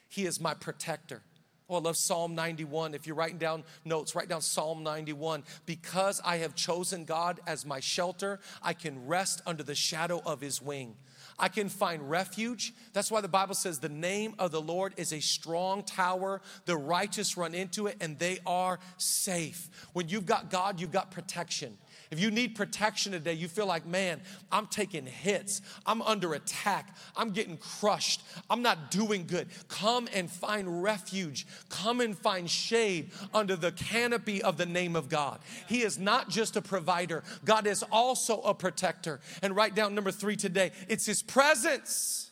He 0.07 0.27
is 0.27 0.39
my 0.39 0.53
protector. 0.53 1.23
Oh, 1.67 1.77
I 1.77 1.79
love 1.79 1.97
Psalm 1.97 2.35
91. 2.35 2.93
If 2.93 3.07
you're 3.07 3.15
writing 3.15 3.39
down 3.39 3.63
notes, 3.85 4.13
write 4.13 4.27
down 4.27 4.41
Psalm 4.41 4.83
91. 4.83 5.43
Because 5.65 6.21
I 6.23 6.37
have 6.37 6.53
chosen 6.53 7.05
God 7.05 7.39
as 7.47 7.65
my 7.65 7.79
shelter, 7.79 8.39
I 8.61 8.73
can 8.73 9.07
rest 9.07 9.41
under 9.47 9.63
the 9.63 9.73
shadow 9.73 10.21
of 10.25 10.41
His 10.41 10.61
wing. 10.61 10.95
I 11.39 11.47
can 11.47 11.69
find 11.69 12.07
refuge. 12.07 12.73
That's 12.91 13.09
why 13.09 13.21
the 13.21 13.27
Bible 13.27 13.55
says 13.55 13.79
the 13.79 13.89
name 13.89 14.35
of 14.37 14.51
the 14.51 14.61
Lord 14.61 14.93
is 14.97 15.13
a 15.13 15.21
strong 15.21 15.81
tower. 15.81 16.41
The 16.65 16.77
righteous 16.77 17.37
run 17.37 17.55
into 17.55 17.87
it 17.87 17.97
and 18.01 18.19
they 18.19 18.37
are 18.45 18.77
safe. 18.97 19.69
When 19.93 20.09
you've 20.09 20.27
got 20.27 20.51
God, 20.51 20.79
you've 20.79 20.91
got 20.91 21.09
protection. 21.09 21.77
If 22.13 22.19
you 22.19 22.29
need 22.29 22.53
protection 22.53 23.11
today, 23.11 23.33
you 23.33 23.47
feel 23.47 23.65
like, 23.65 23.87
man, 23.87 24.21
I'm 24.51 24.67
taking 24.67 25.07
hits, 25.07 25.61
I'm 25.83 25.99
under 26.03 26.35
attack, 26.35 26.95
I'm 27.17 27.31
getting 27.31 27.57
crushed, 27.57 28.21
I'm 28.51 28.61
not 28.61 28.91
doing 28.91 29.25
good. 29.25 29.47
Come 29.67 30.07
and 30.13 30.29
find 30.29 30.83
refuge, 30.83 31.47
come 31.69 32.01
and 32.01 32.15
find 32.15 32.47
shade 32.47 33.09
under 33.33 33.55
the 33.55 33.71
canopy 33.71 34.43
of 34.43 34.57
the 34.57 34.67
name 34.67 34.95
of 34.95 35.09
God. 35.09 35.39
He 35.67 35.81
is 35.81 35.97
not 35.97 36.29
just 36.29 36.55
a 36.55 36.61
provider, 36.61 37.23
God 37.45 37.65
is 37.65 37.81
also 37.91 38.41
a 38.41 38.53
protector. 38.53 39.19
And 39.41 39.55
write 39.55 39.73
down 39.73 39.95
number 39.95 40.11
three 40.11 40.35
today 40.35 40.71
it's 40.87 41.07
His 41.07 41.23
presence. 41.23 42.29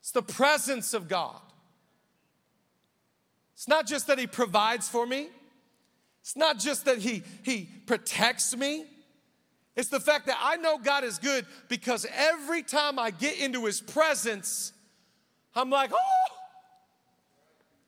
It's 0.00 0.10
the 0.10 0.20
presence 0.20 0.92
of 0.92 1.08
God. 1.08 1.40
It's 3.54 3.66
not 3.66 3.86
just 3.86 4.08
that 4.08 4.18
He 4.18 4.26
provides 4.26 4.90
for 4.90 5.06
me. 5.06 5.28
It's 6.22 6.36
not 6.36 6.58
just 6.58 6.86
that 6.86 6.98
he, 6.98 7.22
he 7.42 7.68
protects 7.86 8.56
me, 8.56 8.86
it's 9.74 9.88
the 9.88 10.00
fact 10.00 10.26
that 10.26 10.38
I 10.40 10.56
know 10.56 10.78
God 10.78 11.02
is 11.02 11.18
good 11.18 11.46
because 11.68 12.06
every 12.14 12.62
time 12.62 12.98
I 12.98 13.10
get 13.10 13.40
into 13.40 13.64
his 13.64 13.80
presence, 13.80 14.72
I'm 15.54 15.70
like, 15.70 15.90
oh, 15.92 16.34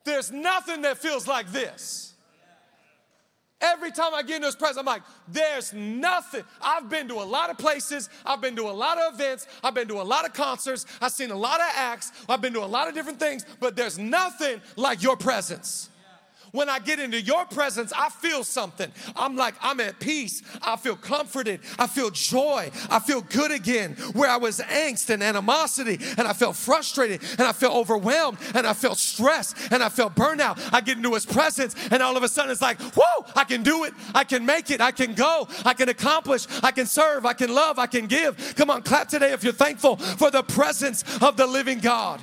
there's 0.05 0.31
nothing 0.33 0.83
that 0.83 0.99
feels 0.99 1.27
like 1.29 1.53
this. 1.53 2.13
Every 3.61 3.93
time 3.93 4.15
I 4.15 4.23
get 4.23 4.37
into 4.37 4.47
his 4.47 4.57
presence, 4.57 4.79
I'm 4.79 4.85
like, 4.85 5.03
there's 5.29 5.73
nothing. 5.73 6.43
I've 6.61 6.91
been 6.91 7.09
to 7.09 7.15
a 7.15 7.25
lot 7.25 7.51
of 7.51 7.59
places, 7.59 8.09
I've 8.25 8.41
been 8.41 8.57
to 8.57 8.63
a 8.63 8.73
lot 8.73 8.99
of 8.99 9.15
events, 9.15 9.47
I've 9.63 9.75
been 9.75 9.89
to 9.89 10.01
a 10.01 10.05
lot 10.05 10.27
of 10.27 10.33
concerts, 10.33 10.85
I've 11.01 11.13
seen 11.13 11.31
a 11.31 11.37
lot 11.37 11.61
of 11.61 11.67
acts, 11.75 12.13
I've 12.29 12.41
been 12.41 12.53
to 12.55 12.65
a 12.65 12.67
lot 12.67 12.89
of 12.89 12.95
different 12.95 13.21
things, 13.21 13.45
but 13.61 13.77
there's 13.77 13.99
nothing 13.99 14.61
like 14.77 15.03
your 15.03 15.17
presence. 15.17 15.89
When 16.55 16.69
I 16.69 16.79
get 16.79 17.01
into 17.01 17.21
your 17.21 17.45
presence, 17.47 17.93
I 17.93 18.11
feel 18.11 18.45
something. 18.45 18.93
I'm 19.17 19.35
like, 19.35 19.57
I'm 19.61 19.81
at 19.81 19.99
peace. 19.99 20.41
I 20.63 20.77
feel 20.77 20.95
comforted. 20.95 21.59
I 21.81 21.89
feel 21.89 22.11
joy. 22.11 22.71
I 22.89 23.01
feel 23.01 23.23
good 23.23 23.51
again. 23.51 23.95
Where 24.13 24.31
I 24.31 24.37
was 24.37 24.61
angst 24.61 25.11
and 25.11 25.21
animosity 25.21 25.99
and 26.17 26.29
I 26.29 26.33
felt 26.33 26.55
frustrated 26.55 27.23
and 27.41 27.49
I 27.49 27.51
felt 27.51 27.75
overwhelmed 27.75 28.39
and 28.55 28.69
I 28.69 28.73
felt 28.73 28.99
stressed 28.99 29.57
and 29.73 29.83
I 29.83 29.89
felt 29.89 30.15
burnout. 30.15 30.61
I 30.73 30.81
get 30.81 30.97
into 30.97 31.13
his 31.15 31.27
presence 31.27 31.75
and 31.91 32.01
all 32.01 32.17
of 32.17 32.23
a 32.23 32.29
sudden 32.29 32.53
it's 32.53 32.63
like, 32.63 32.81
whoa, 32.81 33.27
I 33.35 33.43
can 33.43 33.65
do 33.65 33.83
it. 33.83 33.93
I 34.15 34.23
can 34.23 34.47
make 34.47 34.71
it. 34.71 34.81
I 34.81 34.93
can 34.93 35.15
go. 35.15 35.49
I 35.65 35.75
can 35.75 35.89
accomplish. 35.89 36.47
I 36.63 36.71
can 36.71 36.87
serve. 36.87 37.27
I 37.27 37.33
can 37.33 37.53
love. 37.53 37.81
I 37.81 37.89
can 37.89 38.07
give. 38.07 38.55
Come 38.55 38.71
on, 38.71 38.83
clap 38.83 39.09
today 39.09 39.33
if 39.33 39.43
you're 39.43 39.53
thankful 39.53 39.97
for 39.97 40.31
the 40.31 40.45
presence 40.45 41.03
of 41.21 41.37
the 41.37 41.49
living 41.49 41.81
God. 41.81 42.21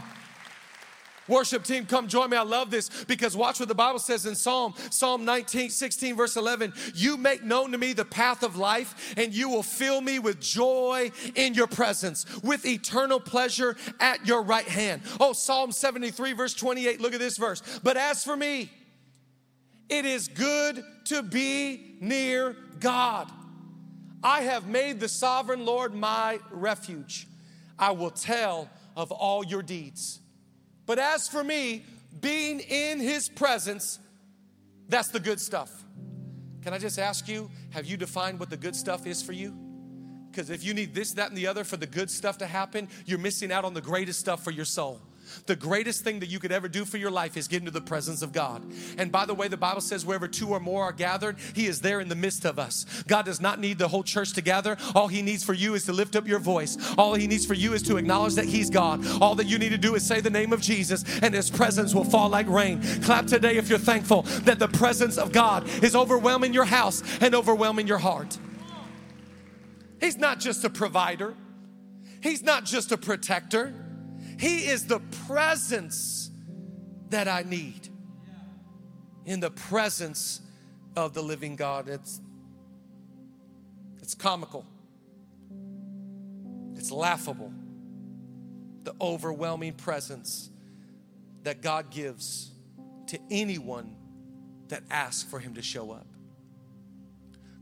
Worship 1.28 1.64
team, 1.64 1.86
come 1.86 2.08
join 2.08 2.30
me. 2.30 2.38
I 2.38 2.42
love 2.42 2.72
this 2.72 2.90
because 3.06 3.38
watch 3.38 3.60
what 3.60 3.70
the 3.70 3.76
Bible 3.76 4.00
says 4.00 4.26
in 4.26 4.36
Psalm, 4.36 4.74
Psalm 4.90 5.24
19, 5.24 5.70
16, 5.70 6.16
verse 6.16 6.36
11. 6.36 6.74
You 6.96 7.16
make 7.16 7.44
known 7.44 7.72
to 7.72 7.78
me 7.78 7.94
the 7.94 8.06
path 8.06 8.44
of 8.44 8.56
life, 8.56 9.14
and 9.18 9.34
you 9.34 9.50
will 9.50 9.64
fill 9.64 10.02
me 10.02 10.20
with 10.20 10.40
joy 10.40 11.12
in 11.36 11.54
your 11.54 11.68
presence, 11.68 12.26
with 12.42 12.66
eternal 12.66 13.20
pleasure 13.20 13.78
at 14.00 14.26
your 14.26 14.42
right 14.42 14.68
hand. 14.68 15.04
Oh, 15.20 15.34
Psalm 15.34 15.72
73, 15.72 16.34
verse 16.34 16.54
28. 16.54 17.00
Look 17.00 17.14
at 17.14 17.20
this 17.20 17.38
verse. 17.38 17.62
But 17.84 17.98
as 17.98 18.24
for 18.24 18.36
me, 18.36 18.72
it 19.90 20.06
is 20.06 20.28
good 20.30 20.84
to 21.06 21.22
be 21.22 21.98
near 22.00 22.56
God. 22.80 23.30
I 24.24 24.42
have 24.42 24.68
made 24.68 25.00
the 25.00 25.10
sovereign 25.10 25.66
Lord 25.66 25.94
my 25.94 26.40
refuge. 26.50 27.28
I 27.78 27.92
will 27.92 28.12
tell 28.12 28.70
of 28.96 29.12
all 29.12 29.44
your 29.44 29.62
deeds. 29.62 30.21
But 30.92 31.00
as 31.00 31.30
for 31.30 31.42
me, 31.42 31.86
being 32.20 32.60
in 32.60 33.00
his 33.00 33.30
presence, 33.30 33.98
That's 34.90 35.08
the 35.08 35.22
good 35.22 35.40
stuff. 35.40 35.86
Can 36.64 36.74
I 36.74 36.78
just 36.78 37.00
ask 37.00 37.30
you, 37.30 37.50
have 37.70 37.86
you 37.86 37.96
defined 37.96 38.42
what 38.42 38.50
the 38.50 38.58
good 38.58 38.76
stuff 38.76 39.08
is 39.08 39.24
for 39.24 39.32
you? 39.32 39.56
Because 40.30 40.50
if 40.50 40.66
you 40.66 40.74
need 40.74 40.94
this, 40.94 41.14
that, 41.14 41.30
and 41.30 41.38
the 41.38 41.48
other 41.48 41.64
for 41.64 41.78
the 41.78 41.88
good 41.88 42.12
stuff 42.12 42.38
to 42.40 42.46
happen, 42.46 42.90
you're 43.06 43.20
missing 43.20 43.54
out 43.54 43.64
on 43.64 43.74
the 43.74 43.80
greatest 43.80 44.20
stuff 44.20 44.44
for 44.44 44.52
your 44.52 44.66
soul. 44.66 45.00
The 45.46 45.56
greatest 45.56 46.04
thing 46.04 46.20
that 46.20 46.30
you 46.30 46.40
could 46.40 46.52
ever 46.52 46.68
do 46.68 46.86
for 46.86 46.98
your 46.98 47.12
life 47.12 47.38
is 47.38 47.48
get 47.48 47.60
into 47.60 47.72
the 47.72 47.82
presence 47.82 48.22
of 48.22 48.32
God. 48.32 48.64
And 48.98 49.12
by 49.12 49.26
the 49.26 49.34
way, 49.34 49.48
the 49.48 49.58
Bible 49.58 49.82
says, 49.82 50.06
wherever 50.06 50.28
two 50.28 50.50
or 50.50 50.60
more 50.60 50.84
are 50.84 50.92
gathered, 50.92 51.38
He 51.54 51.68
is 51.68 51.82
there 51.82 52.00
in 52.00 52.10
the 52.10 52.16
midst 52.16 52.46
of 52.46 52.60
us. 52.60 52.86
God 53.08 53.26
does 53.26 53.42
not 53.42 53.60
need 53.60 53.78
the 53.78 53.88
whole 53.88 54.04
church 54.04 54.34
to 54.34 54.42
gather. 54.42 54.78
All 54.96 55.08
He 55.08 55.22
needs 55.22 55.44
for 55.44 55.54
you 55.54 55.74
is 55.74 55.86
to 55.86 55.94
lift 55.94 56.16
up 56.16 56.28
your 56.28 56.40
voice. 56.40 56.78
All 56.98 57.14
He 57.14 57.28
needs 57.28 57.46
for 57.46 57.54
you 57.54 57.74
is 57.74 57.82
to 57.84 57.98
acknowledge 57.98 58.36
that 58.36 58.46
He's 58.46 58.70
God. 58.70 59.06
All 59.22 59.36
that 59.36 59.48
you 59.48 59.58
need 59.58 59.70
to 59.70 59.78
do 59.78 59.96
is 59.96 60.06
say 60.06 60.22
the 60.22 60.30
name 60.30 60.54
of 60.54 60.62
Jesus, 60.62 61.04
and 61.22 61.34
His 61.34 61.50
presence 61.50 61.94
will 61.94 62.04
fall 62.04 62.30
like 62.30 62.48
rain. 62.48 62.82
Clap 63.04 63.28
today 63.28 63.58
if 63.58 63.70
you're 63.70 63.80
thankful 63.80 64.24
that 64.44 64.60
the 64.60 64.68
presence 64.68 65.18
of 65.18 65.32
God 65.32 65.68
is 65.84 65.96
overwhelming 65.96 66.54
your 66.54 66.66
house 66.66 67.04
and 67.22 67.36
overwhelming 67.36 67.88
your 67.88 67.98
heart. 67.98 68.38
He's 70.00 70.18
not 70.18 70.40
just 70.40 70.64
a 70.64 70.70
provider, 70.70 71.36
He's 72.22 72.44
not 72.44 72.66
just 72.66 72.92
a 72.92 72.98
protector. 72.98 73.74
He 74.42 74.66
is 74.66 74.88
the 74.88 75.00
presence 75.28 76.32
that 77.10 77.28
I 77.28 77.44
need. 77.44 77.90
In 79.24 79.40
the 79.40 79.52
presence 79.52 80.42
of 80.96 81.14
the 81.14 81.22
living 81.22 81.56
God. 81.56 81.88
It's, 81.88 82.20
it's 84.02 84.16
comical, 84.16 84.66
it's 86.76 86.90
laughable. 86.90 87.54
The 88.84 88.96
overwhelming 89.00 89.74
presence 89.74 90.50
that 91.44 91.62
God 91.62 91.92
gives 91.92 92.50
to 93.08 93.20
anyone 93.30 93.96
that 94.70 94.82
asks 94.90 95.22
for 95.22 95.38
Him 95.38 95.54
to 95.54 95.62
show 95.62 95.92
up. 95.92 96.08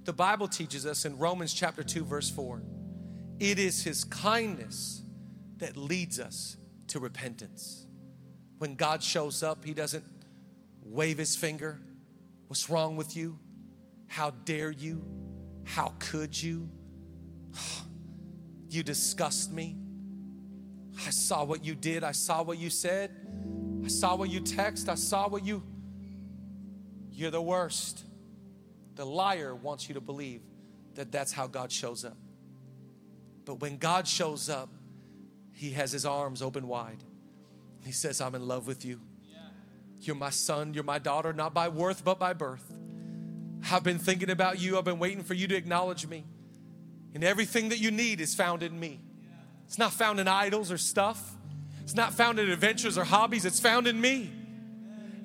The 0.06 0.14
Bible 0.14 0.48
teaches 0.48 0.86
us 0.86 1.04
in 1.04 1.18
Romans 1.18 1.54
chapter 1.54 1.84
2, 1.84 2.06
verse 2.06 2.30
4 2.30 2.62
it 3.38 3.60
is 3.60 3.84
His 3.84 4.06
kindness 4.06 5.02
that 5.58 5.76
leads 5.76 6.22
us 6.22 6.56
to 6.90 7.00
repentance. 7.00 7.86
When 8.58 8.76
God 8.76 9.02
shows 9.02 9.42
up, 9.44 9.64
He 9.64 9.74
doesn't 9.74 10.04
wave 10.84 11.18
His 11.18 11.36
finger. 11.36 11.80
What's 12.48 12.70
wrong 12.70 12.96
with 12.96 13.16
you? 13.16 13.38
How 14.08 14.32
dare 14.32 14.72
you? 14.72 15.04
How 15.64 15.94
could 16.00 16.42
you? 16.42 16.70
You 18.72 18.84
disgust 18.84 19.52
me. 19.52 19.76
I 21.08 21.10
saw 21.10 21.44
what 21.44 21.66
you 21.66 21.74
did. 21.74 22.04
I 22.04 22.12
saw 22.12 22.44
what 22.44 22.60
you 22.60 22.70
said. 22.70 23.10
I 23.84 23.88
saw 23.88 24.16
what 24.16 24.30
you 24.30 24.42
text. 24.42 24.90
I 24.90 24.94
saw 24.94 25.28
what 25.28 25.44
you. 25.44 25.64
You're 27.12 27.32
the 27.32 27.42
worst. 27.42 28.04
The 28.94 29.06
liar 29.06 29.56
wants 29.56 29.88
you 29.88 29.96
to 29.96 30.02
believe 30.02 30.42
that 30.94 31.12
that's 31.12 31.32
how 31.32 31.48
God 31.48 31.72
shows 31.72 32.06
up. 32.06 32.18
But 33.46 33.56
when 33.56 33.78
God 33.78 34.08
shows 34.08 34.50
up, 34.50 34.70
he 35.60 35.72
has 35.72 35.92
his 35.92 36.06
arms 36.06 36.42
open 36.42 36.70
wide. 36.70 37.04
He 37.84 37.92
says, 37.92 38.22
I'm 38.22 38.34
in 38.34 38.48
love 38.48 38.66
with 38.66 38.86
you. 38.86 39.02
You're 40.00 40.16
my 40.16 40.30
son, 40.30 40.74
you're 40.74 40.86
my 40.86 41.00
daughter, 41.00 41.34
not 41.34 41.54
by 41.54 41.68
worth, 41.68 42.06
but 42.06 42.18
by 42.18 42.32
birth. 42.32 42.64
I've 43.70 43.84
been 43.84 44.00
thinking 44.00 44.30
about 44.30 44.62
you. 44.62 44.78
I've 44.78 44.86
been 44.86 45.00
waiting 45.00 45.22
for 45.22 45.34
you 45.34 45.50
to 45.50 45.56
acknowledge 45.58 46.08
me. 46.08 46.24
And 47.14 47.26
everything 47.26 47.68
that 47.70 47.80
you 47.80 47.92
need 47.92 48.22
is 48.22 48.34
found 48.34 48.64
in 48.64 48.80
me. 48.80 49.02
It's 49.66 49.78
not 49.78 49.92
found 49.92 50.22
in 50.22 50.30
idols 50.30 50.72
or 50.72 50.78
stuff, 50.78 51.36
it's 51.84 51.94
not 51.94 52.14
found 52.14 52.40
in 52.40 52.50
adventures 52.50 52.98
or 52.98 53.04
hobbies, 53.04 53.44
it's 53.44 53.60
found 53.60 53.86
in 53.86 54.00
me. 54.00 54.32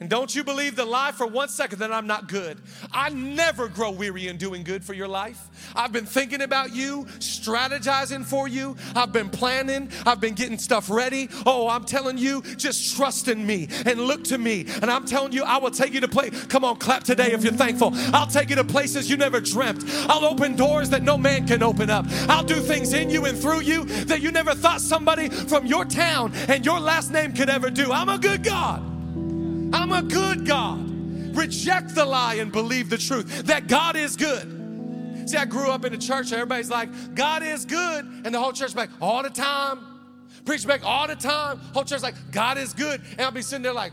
And 0.00 0.10
don't 0.10 0.34
you 0.34 0.44
believe 0.44 0.76
the 0.76 0.84
lie 0.84 1.12
for 1.12 1.26
one 1.26 1.48
second 1.48 1.78
that 1.78 1.92
I'm 1.92 2.06
not 2.06 2.28
good. 2.28 2.60
I 2.92 3.10
never 3.10 3.68
grow 3.68 3.90
weary 3.90 4.28
in 4.28 4.36
doing 4.36 4.64
good 4.64 4.84
for 4.84 4.92
your 4.92 5.08
life. 5.08 5.48
I've 5.74 5.92
been 5.92 6.06
thinking 6.06 6.42
about 6.42 6.74
you, 6.74 7.04
strategizing 7.18 8.24
for 8.24 8.48
you. 8.48 8.76
I've 8.94 9.12
been 9.12 9.30
planning. 9.30 9.90
I've 10.04 10.20
been 10.20 10.34
getting 10.34 10.58
stuff 10.58 10.90
ready. 10.90 11.28
Oh, 11.46 11.68
I'm 11.68 11.84
telling 11.84 12.18
you, 12.18 12.42
just 12.56 12.96
trust 12.96 13.28
in 13.28 13.46
me 13.46 13.68
and 13.86 14.00
look 14.00 14.24
to 14.24 14.38
me. 14.38 14.66
And 14.82 14.90
I'm 14.90 15.06
telling 15.06 15.32
you, 15.32 15.44
I 15.44 15.58
will 15.58 15.70
take 15.70 15.92
you 15.94 16.00
to 16.00 16.08
place. 16.08 16.44
Come 16.46 16.64
on, 16.64 16.76
clap 16.76 17.04
today 17.04 17.32
if 17.32 17.42
you're 17.44 17.52
thankful. 17.52 17.92
I'll 18.12 18.26
take 18.26 18.50
you 18.50 18.56
to 18.56 18.64
places 18.64 19.08
you 19.08 19.16
never 19.16 19.40
dreamt. 19.40 19.84
I'll 20.08 20.24
open 20.24 20.56
doors 20.56 20.90
that 20.90 21.02
no 21.02 21.16
man 21.16 21.46
can 21.46 21.62
open 21.62 21.90
up. 21.90 22.06
I'll 22.28 22.44
do 22.44 22.60
things 22.60 22.92
in 22.92 23.10
you 23.10 23.26
and 23.26 23.38
through 23.38 23.60
you 23.60 23.84
that 24.04 24.20
you 24.20 24.32
never 24.32 24.54
thought 24.54 24.80
somebody 24.80 25.28
from 25.28 25.66
your 25.66 25.84
town 25.84 26.32
and 26.48 26.64
your 26.66 26.80
last 26.80 27.12
name 27.12 27.32
could 27.32 27.48
ever 27.48 27.70
do. 27.70 27.92
I'm 27.92 28.08
a 28.08 28.18
good 28.18 28.42
God. 28.42 28.93
I'm 29.74 29.92
a 29.92 30.02
good 30.02 30.46
God. 30.46 31.36
Reject 31.36 31.96
the 31.96 32.04
lie 32.04 32.34
and 32.34 32.52
believe 32.52 32.88
the 32.90 32.96
truth 32.96 33.46
that 33.46 33.66
God 33.66 33.96
is 33.96 34.14
good. 34.14 35.28
See, 35.28 35.36
I 35.36 35.46
grew 35.46 35.68
up 35.68 35.84
in 35.84 35.92
a 35.92 35.98
church, 35.98 36.32
everybody's 36.32 36.70
like, 36.70 37.14
God 37.14 37.42
is 37.42 37.64
good. 37.64 38.04
And 38.04 38.32
the 38.34 38.38
whole 38.38 38.52
church 38.52 38.74
like, 38.76 38.90
all 39.00 39.22
the 39.22 39.30
time. 39.30 39.90
Preach 40.44 40.66
back 40.66 40.84
all 40.84 41.08
the 41.08 41.16
time. 41.16 41.58
Whole 41.72 41.84
church 41.84 42.02
like, 42.02 42.14
God 42.30 42.56
is 42.56 42.72
good. 42.72 43.00
And 43.12 43.22
I'll 43.22 43.32
be 43.32 43.42
sitting 43.42 43.62
there 43.62 43.72
like, 43.72 43.92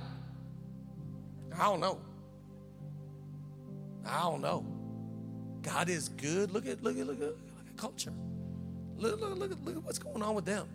I 1.58 1.64
don't 1.64 1.80
know. 1.80 2.00
I 4.06 4.22
don't 4.22 4.42
know. 4.42 4.66
God 5.64 5.90
is 5.90 6.10
good. 6.10 6.52
Look 6.52 6.68
at 6.68 6.84
look 6.84 6.98
at 6.98 7.08
look 7.08 7.22
at, 7.22 7.28
look 7.28 7.68
at 7.70 7.78
culture. 7.78 8.14
Look, 8.98 9.20
look, 9.20 9.38
look, 9.38 9.52
look 9.64 9.78
at 9.78 9.84
what's 9.84 10.00
going 10.00 10.22
on 10.22 10.36
with 10.36 10.46
them. 10.46 10.68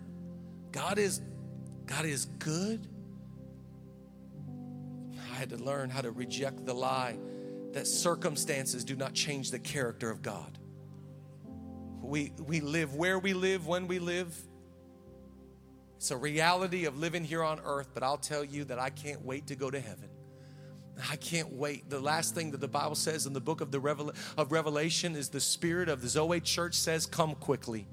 God 0.71 0.97
is 0.97 1.21
God 1.85 2.05
is 2.05 2.25
good. 2.39 2.87
Had 5.37 5.51
to 5.51 5.57
learn 5.57 5.91
how 5.91 6.01
to 6.01 6.09
reject 6.09 6.65
the 6.65 6.73
lie 6.73 7.19
that 7.73 7.85
circumstances 7.85 8.83
do 8.83 8.95
not 8.95 9.13
change 9.13 9.51
the 9.51 9.59
character 9.59 10.09
of 10.09 10.23
God. 10.23 10.57
We, 12.01 12.33
we 12.47 12.59
live 12.59 12.95
where 12.95 13.19
we 13.19 13.33
live, 13.33 13.67
when 13.67 13.87
we 13.87 13.99
live. 13.99 14.35
It's 15.97 16.09
a 16.09 16.17
reality 16.17 16.85
of 16.85 16.97
living 16.97 17.23
here 17.23 17.43
on 17.43 17.59
earth, 17.63 17.89
but 17.93 18.01
I'll 18.01 18.17
tell 18.17 18.43
you 18.43 18.63
that 18.65 18.79
I 18.79 18.89
can't 18.89 19.23
wait 19.23 19.45
to 19.47 19.55
go 19.55 19.69
to 19.69 19.79
heaven. 19.79 20.09
I 21.07 21.17
can't 21.17 21.53
wait. 21.53 21.87
The 21.87 21.99
last 21.99 22.33
thing 22.33 22.49
that 22.51 22.61
the 22.61 22.67
Bible 22.67 22.95
says 22.95 23.27
in 23.27 23.33
the 23.33 23.39
book 23.39 23.61
of 23.61 23.69
the 23.69 23.79
Revel- 23.79 24.13
of 24.37 24.51
Revelation 24.51 25.15
is 25.15 25.29
the 25.29 25.39
spirit 25.39 25.87
of 25.87 26.01
the 26.01 26.09
Zoe 26.09 26.41
church 26.41 26.73
says, 26.73 27.05
"Come 27.05 27.35
quickly." 27.35 27.87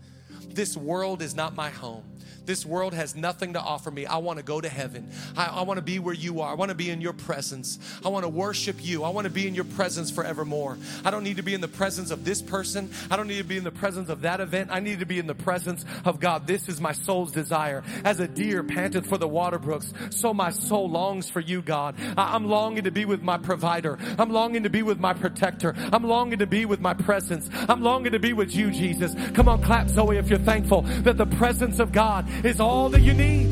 This 0.51 0.77
world 0.77 1.23
is 1.23 1.35
not 1.35 1.55
my 1.55 1.71
home. 1.71 2.05
This 2.47 2.67
world 2.67 2.93
has 2.93 3.17
nothing 3.17 3.55
to 3.55 3.61
offer 3.61 3.91
me. 3.91 4.07
I 4.07 4.19
want 4.19 4.39
to 4.39 4.45
go 4.45 4.61
to 4.61 4.69
heaven. 4.69 5.11
I, 5.37 5.47
I 5.47 5.63
want 5.63 5.79
to 5.79 5.83
be 5.83 5.99
where 5.99 6.15
you 6.15 6.41
are. 6.43 6.51
I 6.51 6.55
want 6.55 6.69
to 6.69 6.75
be 6.75 6.91
in 6.91 7.01
your 7.01 7.13
presence. 7.13 7.79
I 8.05 8.09
want 8.09 8.25
to 8.25 8.29
worship 8.29 8.77
you. 8.85 9.03
I 9.03 9.09
want 9.11 9.25
to 9.25 9.31
be 9.31 9.49
in 9.49 9.55
your 9.55 9.65
presence 9.65 10.11
forevermore. 10.11 10.79
I 11.05 11.11
don't 11.11 11.25
need 11.25 11.37
to 11.37 11.43
be 11.43 11.55
in 11.55 11.61
the 11.61 11.69
presence 11.69 12.11
of 12.11 12.25
this 12.25 12.43
person. 12.43 12.91
I 13.11 13.17
don't 13.17 13.29
need 13.29 13.39
to 13.39 13.45
be 13.45 13.57
in 13.57 13.65
the 13.65 13.71
presence 13.71 14.09
of 14.09 14.23
that 14.23 14.41
event. 14.41 14.71
I 14.73 14.81
need 14.81 15.01
to 15.01 15.07
be 15.07 15.19
in 15.19 15.27
the 15.27 15.35
presence 15.35 15.85
of 16.05 16.21
God. 16.21 16.47
This 16.47 16.69
is 16.69 16.81
my 16.81 16.93
soul's 16.93 17.33
desire. 17.33 17.83
As 18.05 18.21
a 18.21 18.29
deer 18.29 18.63
panteth 18.63 19.07
for 19.07 19.19
the 19.19 19.29
water 19.29 19.59
brooks, 19.59 19.93
so 20.11 20.35
my 20.35 20.51
soul 20.51 20.91
longs 20.91 21.31
for 21.31 21.41
you, 21.41 21.63
God. 21.63 21.95
I, 22.17 22.35
I'm 22.35 22.47
longing 22.47 22.85
to 22.85 22.91
be 22.91 23.05
with 23.05 23.23
my 23.23 23.39
provider. 23.39 23.99
I'm 24.19 24.31
longing 24.31 24.65
to 24.65 24.71
be 24.71 24.83
with 24.83 25.01
my 25.01 25.15
protector. 25.15 25.75
I'm 25.93 26.05
longing 26.05 26.41
to 26.41 26.47
be 26.47 26.67
with 26.67 26.81
my 26.81 26.95
presence. 26.95 27.49
I'm 27.69 27.83
longing 27.83 28.13
to 28.13 28.19
be 28.19 28.35
with 28.35 28.55
you, 28.55 28.71
Jesus. 28.71 29.15
Come 29.33 29.49
on, 29.49 29.63
clap, 29.63 29.89
Zoe, 29.89 30.19
if 30.19 30.29
you're 30.29 30.34
thankful 30.39 30.83
that 31.03 31.17
the 31.17 31.27
presence 31.27 31.79
of 31.79 31.93
God 31.93 32.29
is 32.45 32.61
all 32.61 32.89
that 32.91 33.01
you 33.01 33.15
need. 33.15 33.47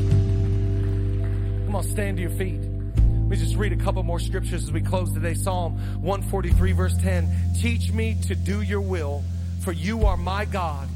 Come 1.65 1.75
on, 1.75 1.83
stand 1.83 2.17
to 2.17 2.21
your 2.21 2.31
feet. 2.31 2.59
Let 2.59 3.29
me 3.29 3.37
just 3.37 3.55
read 3.55 3.73
a 3.73 3.77
couple 3.77 4.03
more 4.03 4.19
scriptures 4.19 4.63
as 4.63 4.71
we 4.71 4.81
close 4.81 5.11
today. 5.11 5.33
Psalm 5.33 5.73
143 6.01 6.71
verse 6.73 6.97
10. 6.97 7.29
Teach 7.59 7.91
me 7.91 8.15
to 8.27 8.35
do 8.35 8.61
your 8.61 8.81
will, 8.81 9.23
for 9.61 9.71
you 9.71 10.05
are 10.05 10.17
my 10.17 10.45
God. 10.45 10.87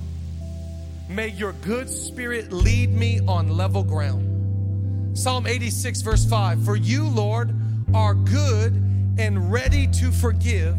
May 1.09 1.29
your 1.29 1.53
good 1.53 1.89
spirit 1.89 2.51
lead 2.51 2.91
me 2.91 3.21
on 3.27 3.55
level 3.55 3.81
ground. 3.81 5.17
Psalm 5.17 5.47
86 5.47 6.01
verse 6.01 6.25
5. 6.25 6.63
For 6.63 6.75
you, 6.75 7.07
Lord, 7.07 7.55
are 7.93 8.13
good 8.13 8.73
and 9.17 9.51
ready 9.51 9.87
to 9.87 10.11
forgive 10.11 10.75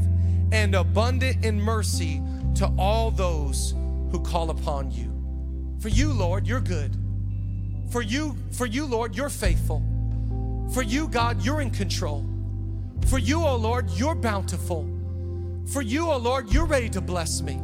and 0.52 0.74
abundant 0.74 1.44
in 1.44 1.60
mercy 1.60 2.22
to 2.56 2.70
all 2.78 3.10
those 3.10 3.74
who 4.10 4.20
call 4.20 4.50
upon 4.50 4.90
you. 4.90 5.14
For 5.80 5.88
you, 5.88 6.12
Lord, 6.12 6.46
you're 6.46 6.60
good. 6.60 6.96
For 7.90 8.02
you, 8.02 8.36
for 8.52 8.66
you, 8.66 8.84
Lord, 8.84 9.14
you're 9.14 9.30
faithful. 9.30 9.82
For 10.72 10.82
you, 10.82 11.08
God, 11.08 11.42
you're 11.42 11.60
in 11.60 11.70
control. 11.70 12.28
For 13.06 13.18
you, 13.18 13.42
oh 13.44 13.56
Lord, 13.56 13.88
you're 13.90 14.14
bountiful. 14.14 14.86
For 15.72 15.82
you, 15.82 16.10
oh 16.10 16.18
Lord, 16.18 16.52
you're 16.52 16.66
ready 16.66 16.90
to 16.90 17.00
bless 17.00 17.40
me. 17.40 17.54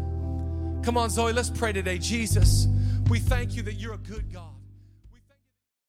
Come 0.82 0.96
on, 0.96 1.10
Zoe, 1.10 1.32
let's 1.32 1.50
pray 1.50 1.72
today. 1.72 1.98
Jesus, 1.98 2.66
we 3.08 3.18
thank 3.18 3.56
you 3.56 3.62
that 3.62 3.74
you're 3.74 3.94
a 3.94 3.98
good 3.98 4.32
God. 4.32 4.53